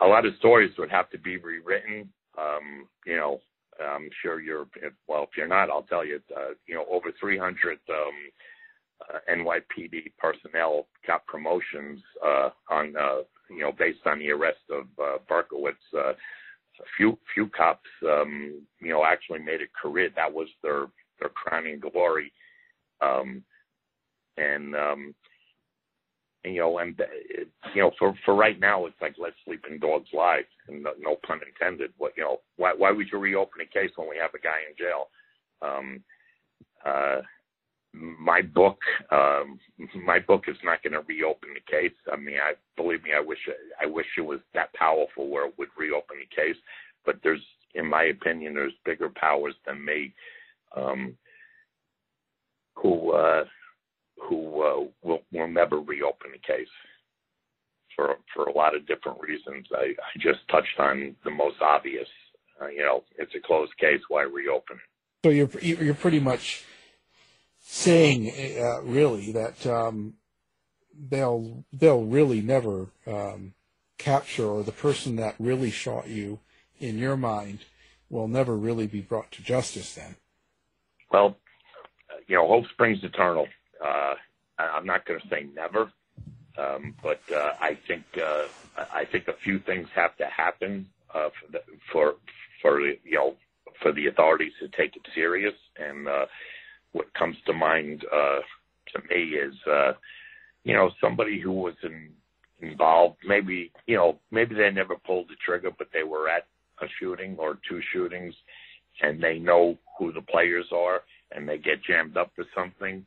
[0.00, 2.12] a lot of stories would have to be rewritten.
[2.38, 3.40] Um, you know,
[3.80, 4.66] I'm sure you're
[5.08, 5.24] well.
[5.24, 6.20] If you're not, I'll tell you.
[6.34, 7.96] Uh, you know, over 300 um,
[9.00, 14.86] uh, NYPD personnel got promotions uh, on uh, you know based on the arrest of
[14.98, 15.74] uh, Berkowitz.
[15.96, 16.12] Uh,
[16.96, 20.10] few few cops, um, you know, actually made a career.
[20.14, 20.86] That was their
[21.20, 22.32] their crowning glory.
[23.00, 23.42] Um,
[24.36, 25.14] and um,
[26.44, 30.08] you know, and it, you know, for for right now, it's like let sleeping dogs
[30.12, 31.92] lie, and no, no pun intended.
[31.98, 34.58] What you know, why why would you reopen a case when we have a guy
[34.68, 35.08] in jail?
[35.62, 36.02] Um,
[36.84, 37.22] uh,
[37.96, 38.78] my book,
[39.10, 39.58] um,
[40.04, 41.96] my book is not going to reopen the case.
[42.12, 43.38] I mean, I believe me, I wish
[43.80, 46.56] I wish it was that powerful where it would reopen the case.
[47.04, 47.42] But there's,
[47.74, 50.12] in my opinion, there's bigger powers than me,
[50.76, 51.16] um,
[52.74, 53.44] who uh,
[54.28, 56.68] who uh, will will never reopen the case
[57.94, 59.66] for for a lot of different reasons.
[59.72, 62.08] I, I just touched on the most obvious.
[62.60, 64.00] Uh, you know, it's a closed case.
[64.08, 65.26] Why reopen it?
[65.26, 66.64] So you're you're pretty much
[67.68, 70.14] saying uh, really that um,
[71.08, 73.54] they'll they'll really never um,
[73.98, 76.38] capture or the person that really shot you
[76.78, 77.58] in your mind
[78.08, 80.14] will never really be brought to justice then.
[81.10, 81.36] Well,
[82.28, 83.48] you know, hope springs eternal.
[83.84, 84.14] Uh,
[84.58, 85.90] I'm not going to say never,
[86.56, 88.44] um, but uh, I think uh,
[88.94, 92.14] I think a few things have to happen uh, for the, for
[92.62, 93.34] for you know
[93.82, 96.26] for the authorities to take it serious and uh,
[96.92, 98.40] what comes to mind uh,
[98.94, 99.92] to me is, uh,
[100.64, 102.10] you know, somebody who was in,
[102.60, 103.16] involved.
[103.26, 106.46] Maybe you know, maybe they never pulled the trigger, but they were at
[106.80, 108.34] a shooting or two shootings,
[109.02, 113.04] and they know who the players are, and they get jammed up for something.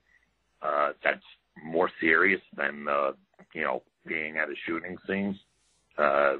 [0.61, 1.23] Uh, that's
[1.63, 3.11] more serious than uh,
[3.53, 5.37] you know being at a shooting scene.
[5.97, 6.37] Uh,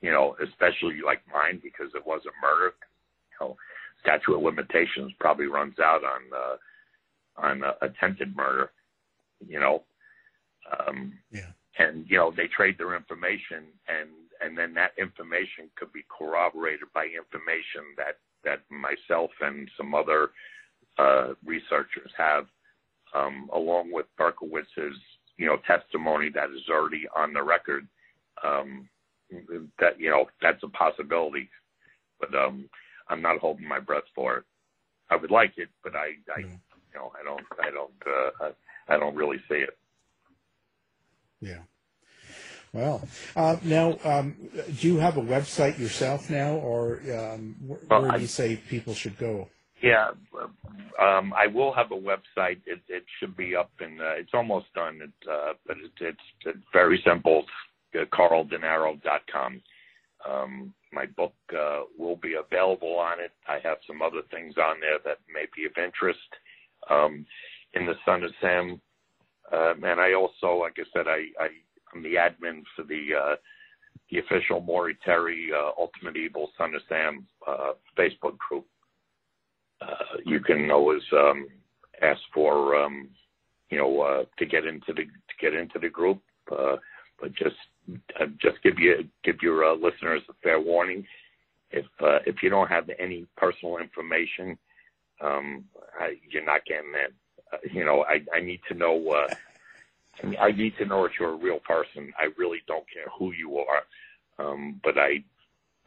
[0.00, 2.74] you know, especially like mine because it was a murder.
[3.32, 3.56] You know,
[4.00, 6.56] statute of limitations probably runs out on uh,
[7.46, 8.70] on uh, attempted murder.
[9.46, 9.82] You know,
[10.88, 11.52] um, yeah.
[11.78, 14.10] And you know they trade their information, and
[14.42, 20.30] and then that information could be corroborated by information that that myself and some other
[20.98, 22.46] uh, researchers have,
[23.14, 24.98] um, along with Berkowitz's
[25.36, 27.86] you know testimony that is already on the record.
[28.44, 28.88] Um,
[29.78, 31.48] that you know that's a possibility,
[32.18, 32.68] but um,
[33.10, 34.44] I'm not holding my breath for it.
[35.10, 36.60] I would like it, but I, I, you
[36.94, 38.50] know, I don't, I don't, uh,
[38.88, 39.76] I don't really see it.
[41.40, 41.58] Yeah.
[42.72, 43.02] Well,
[43.34, 44.36] uh, now, um,
[44.80, 48.56] do you have a website yourself now, or um, where, Well, where do you say
[48.56, 49.48] people should go?
[49.82, 50.10] Yeah,
[51.00, 52.60] um, I will have a website.
[52.66, 55.00] It, it should be up and uh, it's almost done.
[55.02, 57.44] It, uh, but it, it's, it's very simple.
[57.94, 59.60] Uh, CarlDenaro.com.
[60.28, 63.32] Um, my book uh, will be available on it.
[63.48, 66.18] I have some other things on there that may be of interest.
[66.88, 67.26] Um,
[67.74, 68.80] in the Son of Sam,
[69.52, 71.48] um, and I also, like I said, I, I
[71.94, 73.36] I'm the admin for the uh,
[74.10, 78.66] the official Maury Terry uh, Ultimate Evil Son of Sam uh, Facebook group
[79.82, 81.48] uh, you can always um,
[82.02, 83.08] ask for um,
[83.70, 87.56] you know to get into the to get into the group, but just
[88.40, 91.04] just give you give your uh, listeners a fair warning.
[91.70, 94.58] If uh, if you don't have any personal information,
[95.20, 95.64] um,
[95.98, 97.12] I, you're not getting in.
[97.52, 99.08] Uh, you know, I, I need to know.
[99.08, 99.34] Uh,
[100.40, 102.12] I need to know if you're a real person.
[102.18, 103.82] I really don't care who you are,
[104.38, 105.24] um, but I